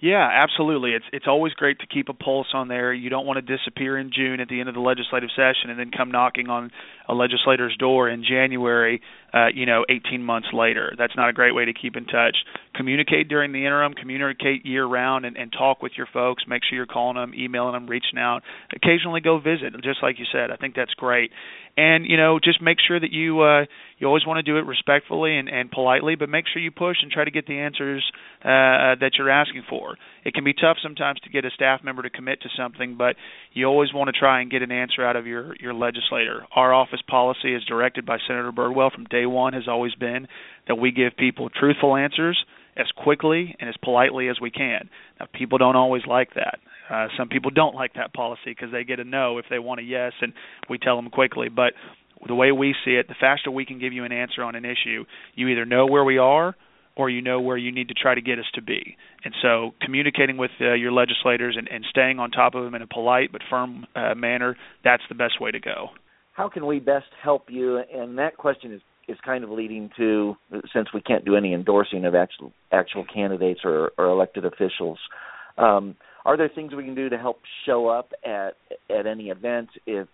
Yeah, 0.00 0.28
absolutely. 0.30 0.90
It's 0.90 1.04
it's 1.12 1.26
always 1.26 1.54
great 1.54 1.78
to 1.78 1.86
keep 1.86 2.08
a 2.08 2.12
pulse 2.12 2.48
on 2.52 2.68
there. 2.68 2.92
You 2.92 3.08
don't 3.08 3.26
want 3.26 3.44
to 3.44 3.56
disappear 3.56 3.96
in 3.96 4.10
June 4.14 4.40
at 4.40 4.48
the 4.48 4.60
end 4.60 4.68
of 4.68 4.74
the 4.74 4.80
legislative 4.80 5.30
session 5.34 5.70
and 5.70 5.78
then 5.78 5.90
come 5.96 6.10
knocking 6.10 6.48
on 6.48 6.70
a 7.08 7.14
legislator's 7.14 7.74
door 7.78 8.08
in 8.08 8.22
January, 8.22 9.00
uh, 9.32 9.46
you 9.54 9.66
know, 9.66 9.84
18 9.88 10.22
months 10.22 10.48
later. 10.52 10.92
That's 10.98 11.14
not 11.16 11.28
a 11.28 11.32
great 11.32 11.54
way 11.54 11.66
to 11.66 11.72
keep 11.72 11.96
in 11.96 12.04
touch. 12.04 12.36
Communicate 12.74 13.28
during 13.28 13.52
the 13.52 13.64
interim, 13.64 13.94
communicate 13.94 14.66
year 14.66 14.84
round 14.84 15.24
and, 15.24 15.36
and 15.36 15.52
talk 15.52 15.82
with 15.82 15.92
your 15.96 16.08
folks. 16.12 16.44
Make 16.46 16.62
sure 16.68 16.76
you're 16.76 16.86
calling 16.86 17.16
them, 17.16 17.32
emailing 17.34 17.72
them, 17.72 17.86
reaching 17.86 18.18
out. 18.18 18.42
Occasionally 18.74 19.20
go 19.20 19.38
visit, 19.38 19.72
just 19.82 20.02
like 20.02 20.18
you 20.18 20.26
said. 20.32 20.50
I 20.50 20.56
think 20.56 20.74
that's 20.74 20.94
great. 20.94 21.30
And, 21.76 22.06
you 22.06 22.16
know, 22.16 22.38
just 22.38 22.62
make 22.62 22.78
sure 22.86 23.00
that 23.00 23.10
you 23.10 23.40
uh 23.40 23.64
you 23.98 24.06
always 24.06 24.26
want 24.26 24.38
to 24.38 24.42
do 24.42 24.58
it 24.58 24.66
respectfully 24.66 25.36
and, 25.36 25.48
and 25.48 25.70
politely, 25.70 26.14
but 26.14 26.28
make 26.28 26.44
sure 26.52 26.62
you 26.62 26.70
push 26.70 26.98
and 27.02 27.10
try 27.10 27.24
to 27.24 27.30
get 27.30 27.46
the 27.46 27.58
answers 27.58 28.04
uh, 28.42 28.94
that 29.00 29.12
you're 29.18 29.30
asking 29.30 29.62
for. 29.68 29.96
It 30.24 30.34
can 30.34 30.44
be 30.44 30.52
tough 30.52 30.76
sometimes 30.82 31.20
to 31.20 31.30
get 31.30 31.44
a 31.44 31.50
staff 31.50 31.82
member 31.82 32.02
to 32.02 32.10
commit 32.10 32.42
to 32.42 32.48
something, 32.56 32.96
but 32.96 33.16
you 33.52 33.66
always 33.66 33.92
want 33.92 34.12
to 34.12 34.18
try 34.18 34.40
and 34.40 34.50
get 34.50 34.62
an 34.62 34.70
answer 34.70 35.04
out 35.04 35.16
of 35.16 35.26
your 35.26 35.56
your 35.58 35.74
legislator. 35.74 36.44
Our 36.54 36.72
office 36.72 37.02
policy, 37.08 37.54
as 37.54 37.64
directed 37.64 38.06
by 38.06 38.18
Senator 38.26 38.52
Birdwell 38.52 38.92
from 38.92 39.04
day 39.04 39.26
one, 39.26 39.52
has 39.54 39.66
always 39.66 39.94
been 39.94 40.28
that 40.68 40.76
we 40.76 40.92
give 40.92 41.16
people 41.16 41.50
truthful 41.50 41.96
answers 41.96 42.44
as 42.76 42.86
quickly 42.96 43.54
and 43.58 43.68
as 43.68 43.76
politely 43.82 44.28
as 44.28 44.40
we 44.40 44.50
can. 44.50 44.88
Now, 45.18 45.26
people 45.32 45.58
don't 45.58 45.76
always 45.76 46.02
like 46.06 46.34
that. 46.34 46.58
Uh, 46.90 47.08
some 47.16 47.28
people 47.28 47.50
don't 47.50 47.74
like 47.74 47.94
that 47.94 48.12
policy 48.12 48.40
because 48.46 48.70
they 48.72 48.84
get 48.84 49.00
a 49.00 49.04
no 49.04 49.38
if 49.38 49.46
they 49.48 49.58
want 49.58 49.80
a 49.80 49.82
yes, 49.82 50.12
and 50.20 50.32
we 50.68 50.78
tell 50.78 50.96
them 50.96 51.10
quickly. 51.10 51.48
But 51.48 51.72
the 52.26 52.34
way 52.34 52.52
we 52.52 52.74
see 52.84 52.92
it, 52.92 53.08
the 53.08 53.14
faster 53.18 53.50
we 53.50 53.64
can 53.64 53.78
give 53.78 53.92
you 53.92 54.04
an 54.04 54.12
answer 54.12 54.42
on 54.42 54.54
an 54.54 54.64
issue, 54.64 55.04
you 55.34 55.48
either 55.48 55.64
know 55.64 55.86
where 55.86 56.04
we 56.04 56.18
are 56.18 56.54
or 56.96 57.10
you 57.10 57.22
know 57.22 57.40
where 57.40 57.56
you 57.56 57.72
need 57.72 57.88
to 57.88 57.94
try 57.94 58.14
to 58.14 58.20
get 58.20 58.38
us 58.38 58.44
to 58.54 58.62
be. 58.62 58.96
And 59.24 59.34
so, 59.42 59.72
communicating 59.80 60.36
with 60.36 60.52
uh, 60.60 60.74
your 60.74 60.92
legislators 60.92 61.56
and, 61.58 61.68
and 61.68 61.84
staying 61.90 62.18
on 62.18 62.30
top 62.30 62.54
of 62.54 62.64
them 62.64 62.74
in 62.74 62.82
a 62.82 62.86
polite 62.86 63.32
but 63.32 63.40
firm 63.50 63.86
uh, 63.96 64.14
manner, 64.14 64.56
that's 64.84 65.02
the 65.08 65.14
best 65.14 65.40
way 65.40 65.50
to 65.50 65.60
go. 65.60 65.88
How 66.32 66.48
can 66.48 66.66
we 66.66 66.78
best 66.78 67.06
help 67.22 67.44
you? 67.48 67.80
And 67.92 68.18
that 68.18 68.36
question 68.36 68.72
is 68.72 68.80
is 69.06 69.18
kind 69.24 69.44
of 69.44 69.50
leading 69.50 69.90
to 69.98 70.34
since 70.72 70.88
we 70.94 71.00
can't 71.02 71.26
do 71.26 71.36
any 71.36 71.52
endorsing 71.52 72.06
of 72.06 72.14
actual 72.14 72.52
actual 72.72 73.04
candidates 73.12 73.60
or, 73.64 73.92
or 73.98 74.06
elected 74.06 74.44
officials. 74.44 74.98
Um, 75.58 75.96
are 76.24 76.36
there 76.36 76.50
things 76.54 76.72
we 76.74 76.84
can 76.84 76.94
do 76.94 77.08
to 77.08 77.18
help 77.18 77.40
show 77.66 77.88
up 77.88 78.12
at 78.24 78.54
at 78.90 79.06
any 79.06 79.28
event 79.28 79.68
if 79.86 80.08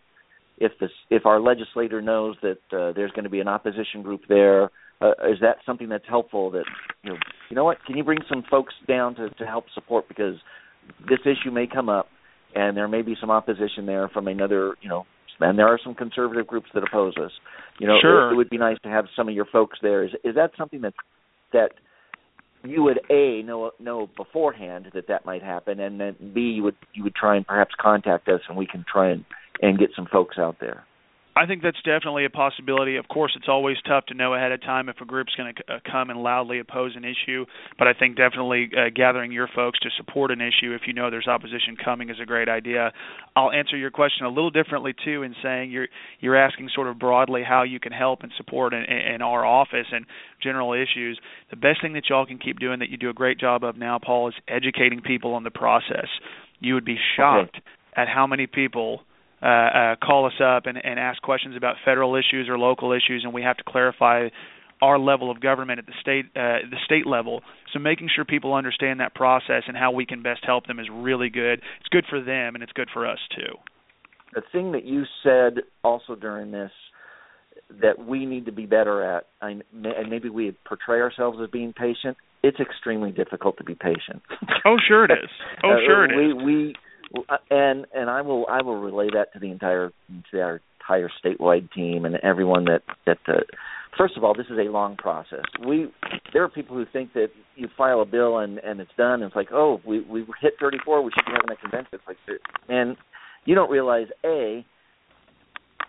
if 0.58 0.72
this 0.80 0.90
if 1.08 1.26
our 1.26 1.40
legislator 1.40 2.02
knows 2.02 2.36
that 2.42 2.58
uh, 2.72 2.92
there's 2.92 3.10
going 3.12 3.24
to 3.24 3.30
be 3.30 3.40
an 3.40 3.48
opposition 3.48 4.02
group 4.02 4.22
there? 4.28 4.70
Uh, 5.00 5.12
is 5.30 5.38
that 5.40 5.56
something 5.64 5.88
that's 5.88 6.04
helpful 6.08 6.50
that 6.50 6.64
you 7.02 7.10
know 7.10 7.16
you 7.48 7.56
know 7.56 7.64
what 7.64 7.78
can 7.86 7.96
you 7.96 8.04
bring 8.04 8.18
some 8.28 8.44
folks 8.50 8.74
down 8.86 9.14
to 9.14 9.30
to 9.30 9.46
help 9.46 9.64
support? 9.74 10.06
Because 10.08 10.34
this 11.08 11.20
issue 11.24 11.50
may 11.50 11.66
come 11.66 11.88
up 11.88 12.08
and 12.54 12.76
there 12.76 12.88
may 12.88 13.02
be 13.02 13.14
some 13.20 13.30
opposition 13.30 13.86
there 13.86 14.08
from 14.08 14.28
another 14.28 14.76
you 14.82 14.88
know 14.88 15.06
and 15.40 15.58
there 15.58 15.68
are 15.68 15.78
some 15.82 15.94
conservative 15.94 16.46
groups 16.46 16.68
that 16.74 16.82
oppose 16.82 17.14
us. 17.16 17.30
You 17.78 17.86
know 17.86 17.96
sure. 18.00 18.28
it, 18.28 18.32
it 18.32 18.36
would 18.36 18.50
be 18.50 18.58
nice 18.58 18.76
to 18.82 18.88
have 18.88 19.06
some 19.16 19.28
of 19.28 19.34
your 19.34 19.46
folks 19.46 19.78
there. 19.80 20.04
Is 20.04 20.10
is 20.24 20.34
that 20.34 20.50
something 20.58 20.82
that 20.82 20.94
that 21.52 21.70
you 22.64 22.82
would 22.82 23.00
a 23.10 23.42
know 23.42 23.72
know 23.78 24.08
beforehand 24.16 24.90
that 24.94 25.08
that 25.08 25.24
might 25.24 25.42
happen, 25.42 25.80
and 25.80 26.00
then 26.00 26.16
b 26.34 26.40
you 26.40 26.62
would 26.62 26.76
you 26.94 27.02
would 27.04 27.14
try 27.14 27.36
and 27.36 27.46
perhaps 27.46 27.74
contact 27.80 28.28
us, 28.28 28.40
and 28.48 28.56
we 28.56 28.66
can 28.66 28.84
try 28.90 29.10
and 29.10 29.24
and 29.62 29.78
get 29.78 29.90
some 29.94 30.06
folks 30.06 30.38
out 30.38 30.56
there. 30.60 30.84
I 31.36 31.46
think 31.46 31.62
that's 31.62 31.80
definitely 31.84 32.24
a 32.24 32.30
possibility. 32.30 32.96
Of 32.96 33.06
course, 33.06 33.32
it's 33.36 33.48
always 33.48 33.76
tough 33.86 34.06
to 34.06 34.14
know 34.14 34.34
ahead 34.34 34.50
of 34.50 34.60
time 34.62 34.88
if 34.88 34.96
a 35.00 35.04
group's 35.04 35.32
going 35.36 35.54
to 35.54 35.74
uh, 35.74 35.78
come 35.90 36.10
and 36.10 36.22
loudly 36.22 36.58
oppose 36.58 36.96
an 36.96 37.04
issue, 37.04 37.46
but 37.78 37.86
I 37.86 37.92
think 37.94 38.16
definitely 38.16 38.68
uh, 38.76 38.90
gathering 38.94 39.30
your 39.30 39.48
folks 39.54 39.78
to 39.80 39.90
support 39.96 40.32
an 40.32 40.40
issue 40.40 40.74
if 40.74 40.82
you 40.86 40.92
know 40.92 41.08
there's 41.08 41.28
opposition 41.28 41.76
coming 41.82 42.10
is 42.10 42.16
a 42.20 42.26
great 42.26 42.48
idea. 42.48 42.92
I'll 43.36 43.52
answer 43.52 43.76
your 43.76 43.92
question 43.92 44.26
a 44.26 44.28
little 44.28 44.50
differently 44.50 44.92
too 45.04 45.22
in 45.22 45.36
saying 45.42 45.70
you're 45.70 45.86
you're 46.18 46.36
asking 46.36 46.70
sort 46.74 46.88
of 46.88 46.98
broadly 46.98 47.42
how 47.48 47.62
you 47.62 47.78
can 47.78 47.92
help 47.92 48.22
and 48.22 48.32
support 48.36 48.74
in, 48.74 48.82
in 48.82 49.22
our 49.22 49.44
office 49.44 49.86
and 49.92 50.06
general 50.42 50.72
issues. 50.72 51.18
The 51.50 51.56
best 51.56 51.80
thing 51.80 51.92
that 51.92 52.04
y'all 52.08 52.26
can 52.26 52.38
keep 52.38 52.58
doing 52.58 52.80
that 52.80 52.90
you 52.90 52.96
do 52.96 53.08
a 53.08 53.14
great 53.14 53.38
job 53.38 53.62
of 53.62 53.76
now, 53.76 54.00
Paul, 54.04 54.28
is 54.28 54.34
educating 54.48 55.00
people 55.00 55.34
on 55.34 55.44
the 55.44 55.50
process. 55.50 56.08
You 56.58 56.74
would 56.74 56.84
be 56.84 56.98
shocked 57.16 57.56
okay. 57.56 58.02
at 58.02 58.08
how 58.08 58.26
many 58.26 58.46
people 58.48 59.02
uh, 59.42 59.46
uh, 59.46 59.96
call 60.02 60.26
us 60.26 60.40
up 60.44 60.66
and, 60.66 60.78
and 60.82 60.98
ask 60.98 61.20
questions 61.22 61.56
about 61.56 61.76
federal 61.84 62.14
issues 62.16 62.48
or 62.48 62.58
local 62.58 62.92
issues, 62.92 63.22
and 63.24 63.32
we 63.32 63.42
have 63.42 63.56
to 63.56 63.64
clarify 63.66 64.28
our 64.82 64.98
level 64.98 65.30
of 65.30 65.40
government 65.40 65.78
at 65.78 65.86
the 65.86 65.92
state 66.00 66.26
uh, 66.34 66.64
the 66.70 66.78
state 66.84 67.06
level. 67.06 67.42
So 67.72 67.78
making 67.78 68.08
sure 68.14 68.24
people 68.24 68.54
understand 68.54 69.00
that 69.00 69.14
process 69.14 69.64
and 69.66 69.76
how 69.76 69.92
we 69.92 70.06
can 70.06 70.22
best 70.22 70.40
help 70.44 70.66
them 70.66 70.78
is 70.78 70.86
really 70.90 71.28
good. 71.28 71.60
It's 71.80 71.88
good 71.90 72.04
for 72.08 72.20
them 72.20 72.54
and 72.54 72.62
it's 72.62 72.72
good 72.72 72.88
for 72.92 73.06
us 73.06 73.18
too. 73.36 73.56
The 74.32 74.42
thing 74.52 74.72
that 74.72 74.84
you 74.84 75.04
said 75.22 75.64
also 75.82 76.14
during 76.14 76.50
this 76.50 76.70
that 77.82 78.04
we 78.04 78.26
need 78.26 78.46
to 78.46 78.52
be 78.52 78.66
better 78.66 79.04
at, 79.04 79.26
and 79.40 79.62
maybe 80.08 80.28
we 80.28 80.56
portray 80.66 81.00
ourselves 81.00 81.38
as 81.42 81.48
being 81.50 81.72
patient. 81.72 82.16
It's 82.42 82.58
extremely 82.58 83.12
difficult 83.12 83.58
to 83.58 83.64
be 83.64 83.74
patient. 83.74 84.22
Oh, 84.64 84.76
sure 84.88 85.04
it 85.04 85.10
is. 85.12 85.30
Oh, 85.64 85.76
sure 85.86 86.04
it 86.04 86.12
is. 86.12 86.34
we. 86.36 86.44
We 86.44 86.74
and 87.50 87.86
and 87.94 88.10
I 88.10 88.22
will 88.22 88.46
I 88.48 88.62
will 88.62 88.80
relay 88.80 89.08
that 89.14 89.32
to 89.32 89.38
the 89.38 89.50
entire 89.50 89.92
to 90.30 90.40
our 90.40 90.60
entire 90.80 91.10
statewide 91.24 91.72
team 91.72 92.04
and 92.04 92.16
everyone 92.16 92.64
that 92.64 92.82
that 93.06 93.18
uh, 93.28 93.40
first 93.98 94.16
of 94.16 94.24
all 94.24 94.34
this 94.34 94.46
is 94.46 94.58
a 94.58 94.70
long 94.70 94.96
process. 94.96 95.44
We 95.66 95.88
there 96.32 96.44
are 96.44 96.48
people 96.48 96.76
who 96.76 96.84
think 96.92 97.12
that 97.14 97.28
you 97.56 97.68
file 97.76 98.00
a 98.00 98.06
bill 98.06 98.38
and 98.38 98.58
and 98.58 98.80
it's 98.80 98.90
done 98.96 99.22
and 99.22 99.24
it's 99.24 99.36
like 99.36 99.48
oh 99.52 99.80
we 99.86 100.00
we 100.02 100.24
hit 100.40 100.54
34 100.60 101.02
we 101.02 101.10
should 101.10 101.26
be 101.26 101.32
having 101.32 101.50
a 101.50 101.60
convention. 101.60 101.90
It's 101.92 102.04
like 102.06 102.16
and 102.68 102.96
you 103.44 103.54
don't 103.54 103.70
realize 103.70 104.06
a 104.24 104.64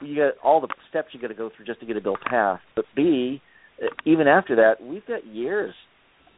you 0.02 0.16
got 0.16 0.34
all 0.44 0.62
the 0.62 0.70
steps 0.90 1.10
you 1.12 1.22
got 1.22 1.28
to 1.28 1.36
go 1.36 1.52
through 1.56 1.66
just 1.66 1.80
to 1.82 1.86
get 1.86 1.98
a 1.98 2.02
bill 2.02 2.18
passed. 2.28 2.64
But 2.76 2.86
b 2.96 3.42
even 4.06 4.28
after 4.28 4.56
that 4.56 4.84
we've 4.84 5.06
got 5.06 5.26
years. 5.26 5.74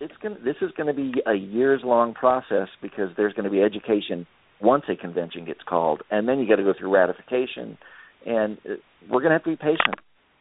It's 0.01 0.13
going 0.21 0.35
this 0.43 0.55
is 0.61 0.71
going 0.75 0.87
to 0.87 0.93
be 0.93 1.21
a 1.25 1.33
years 1.33 1.81
long 1.85 2.13
process 2.13 2.67
because 2.81 3.09
there's 3.15 3.33
going 3.33 3.45
to 3.45 3.51
be 3.51 3.61
education 3.61 4.27
once 4.63 4.85
a 4.89 4.95
convention 4.95 5.45
gets 5.45 5.59
called, 5.67 6.01
and 6.09 6.27
then 6.27 6.39
you 6.39 6.47
got 6.47 6.55
to 6.55 6.63
go 6.63 6.73
through 6.77 6.93
ratification, 6.93 7.77
and 8.25 8.57
uh, 8.65 8.75
we're 9.09 9.19
going 9.19 9.29
to 9.29 9.35
have 9.35 9.43
to 9.43 9.49
be 9.49 9.55
patient. 9.55 9.95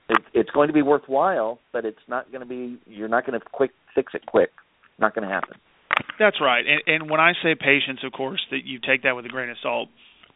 It, 0.09 0.19
it's 0.33 0.51
going 0.51 0.69
to 0.69 0.73
be 0.73 0.83
worthwhile, 0.83 1.59
but 1.73 1.85
it's 1.85 1.99
not 2.09 2.31
going 2.31 2.41
to 2.41 2.47
be. 2.47 2.79
You're 2.87 3.09
not 3.09 3.27
going 3.27 3.39
to 3.39 3.45
quick 3.53 3.73
fix 3.95 4.13
it 4.15 4.27
quick. 4.27 4.51
Not 4.99 5.15
going 5.15 5.27
to 5.29 5.33
happen. 5.33 5.57
That's 6.19 6.41
right. 6.41 6.65
And, 6.67 6.83
and 6.87 7.11
when 7.11 7.21
I 7.21 7.33
say 7.43 7.55
patience, 7.55 8.01
of 8.05 8.13
course, 8.13 8.41
that 8.51 8.65
you 8.65 8.79
take 8.79 9.03
that 9.03 9.17
with 9.17 9.27
a 9.27 9.29
grain 9.29 9.51
of 9.51 9.57
salt. 9.63 9.89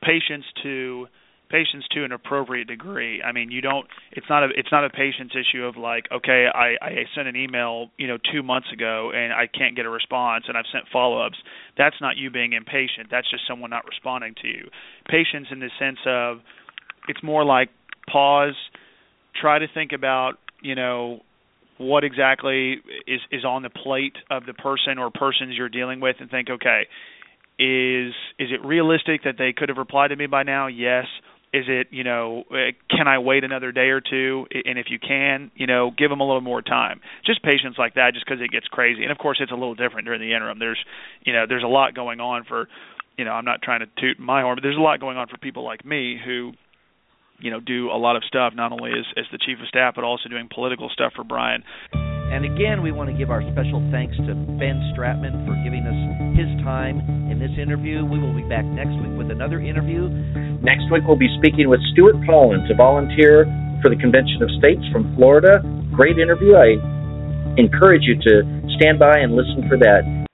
Patience 0.02 0.44
to 0.62 1.06
patience 1.48 1.84
to 1.92 2.04
an 2.04 2.12
appropriate 2.12 2.66
degree. 2.66 3.22
I 3.22 3.32
mean, 3.32 3.50
you 3.50 3.60
don't. 3.60 3.86
It's 4.12 4.26
not 4.28 4.42
a. 4.42 4.48
It's 4.56 4.70
not 4.72 4.84
a 4.84 4.90
patience 4.90 5.32
issue 5.34 5.64
of 5.64 5.76
like, 5.76 6.06
okay, 6.12 6.46
I 6.52 6.74
I 6.82 6.90
sent 7.14 7.28
an 7.28 7.36
email, 7.36 7.90
you 7.98 8.06
know, 8.08 8.18
two 8.32 8.42
months 8.42 8.68
ago 8.72 9.12
and 9.14 9.32
I 9.32 9.46
can't 9.46 9.76
get 9.76 9.86
a 9.86 9.90
response, 9.90 10.44
and 10.48 10.56
I've 10.56 10.64
sent 10.72 10.84
follow-ups. 10.92 11.36
That's 11.78 11.96
not 12.00 12.16
you 12.16 12.30
being 12.30 12.52
impatient. 12.52 13.08
That's 13.10 13.30
just 13.30 13.46
someone 13.48 13.70
not 13.70 13.86
responding 13.86 14.34
to 14.42 14.48
you. 14.48 14.68
Patience 15.08 15.48
in 15.50 15.60
the 15.60 15.70
sense 15.78 15.98
of, 16.06 16.38
it's 17.08 17.22
more 17.22 17.44
like 17.44 17.70
pause, 18.10 18.56
try 19.40 19.58
to 19.58 19.66
think 19.72 19.92
about, 19.92 20.34
you 20.62 20.74
know, 20.74 21.20
what 21.78 22.04
exactly 22.04 22.76
is 23.06 23.20
is 23.30 23.44
on 23.44 23.62
the 23.62 23.70
plate 23.70 24.16
of 24.30 24.46
the 24.46 24.54
person 24.54 24.98
or 24.98 25.10
persons 25.10 25.54
you're 25.56 25.68
dealing 25.68 26.00
with, 26.00 26.16
and 26.20 26.30
think, 26.30 26.50
okay. 26.50 26.82
Is 27.58 28.12
is 28.38 28.50
it 28.52 28.62
realistic 28.66 29.22
that 29.24 29.36
they 29.38 29.54
could 29.56 29.70
have 29.70 29.78
replied 29.78 30.08
to 30.08 30.16
me 30.16 30.26
by 30.26 30.42
now? 30.42 30.66
Yes 30.66 31.06
is 31.56 31.64
it, 31.68 31.88
you 31.90 32.04
know, 32.04 32.44
uh, 32.50 32.72
can 32.90 33.08
I 33.08 33.18
wait 33.18 33.44
another 33.44 33.72
day 33.72 33.88
or 33.88 34.00
two? 34.00 34.46
And 34.52 34.78
if 34.78 34.86
you 34.90 34.98
can, 34.98 35.50
you 35.54 35.66
know, 35.66 35.90
give 35.96 36.10
them 36.10 36.20
a 36.20 36.26
little 36.26 36.42
more 36.42 36.60
time. 36.60 37.00
Just 37.24 37.42
patience 37.42 37.76
like 37.78 37.94
that, 37.94 38.12
just 38.12 38.26
because 38.26 38.42
it 38.42 38.50
gets 38.50 38.66
crazy. 38.66 39.02
And 39.02 39.10
of 39.10 39.18
course, 39.18 39.38
it's 39.40 39.52
a 39.52 39.54
little 39.54 39.74
different 39.74 40.04
during 40.04 40.20
the 40.20 40.34
interim. 40.34 40.58
There's, 40.58 40.78
you 41.24 41.32
know, 41.32 41.46
there's 41.48 41.62
a 41.62 41.68
lot 41.68 41.94
going 41.94 42.20
on 42.20 42.44
for, 42.44 42.68
you 43.16 43.24
know, 43.24 43.32
I'm 43.32 43.44
not 43.44 43.62
trying 43.62 43.80
to 43.80 43.86
toot 43.98 44.18
my 44.18 44.42
horn, 44.42 44.56
but 44.56 44.62
there's 44.62 44.76
a 44.76 44.80
lot 44.80 45.00
going 45.00 45.16
on 45.16 45.28
for 45.28 45.38
people 45.38 45.64
like 45.64 45.84
me 45.84 46.20
who, 46.22 46.52
you 47.38 47.50
know, 47.50 47.60
do 47.60 47.90
a 47.90 47.98
lot 47.98 48.16
of 48.16 48.24
stuff 48.24 48.52
not 48.54 48.72
only 48.72 48.90
as 48.92 49.06
as 49.16 49.24
the 49.32 49.38
chief 49.38 49.58
of 49.60 49.68
staff 49.68 49.94
but 49.94 50.04
also 50.04 50.28
doing 50.28 50.48
political 50.52 50.88
stuff 50.90 51.12
for 51.14 51.24
Brian. 51.24 51.62
And 52.36 52.44
again, 52.44 52.84
we 52.84 52.92
want 52.92 53.08
to 53.08 53.16
give 53.16 53.32
our 53.32 53.40
special 53.56 53.80
thanks 53.88 54.12
to 54.28 54.36
Ben 54.60 54.76
Stratmann 54.92 55.48
for 55.48 55.56
giving 55.64 55.88
us 55.88 55.96
his 56.36 56.44
time 56.60 57.00
in 57.32 57.40
this 57.40 57.56
interview. 57.56 58.04
We 58.04 58.20
will 58.20 58.36
be 58.36 58.44
back 58.44 58.68
next 58.68 58.92
week 58.92 59.16
with 59.16 59.32
another 59.32 59.56
interview. 59.56 60.12
Next 60.60 60.84
week, 60.92 61.08
we'll 61.08 61.16
be 61.16 61.32
speaking 61.40 61.72
with 61.72 61.80
Stuart 61.96 62.20
Pollins, 62.28 62.68
a 62.68 62.76
volunteer 62.76 63.48
for 63.80 63.88
the 63.88 63.96
Convention 63.96 64.44
of 64.44 64.52
States 64.60 64.84
from 64.92 65.16
Florida. 65.16 65.64
Great 65.96 66.20
interview. 66.20 66.60
I 66.60 66.76
encourage 67.56 68.04
you 68.04 68.20
to 68.20 68.44
stand 68.76 69.00
by 69.00 69.16
and 69.16 69.32
listen 69.32 69.64
for 69.64 69.80
that. 69.80 70.25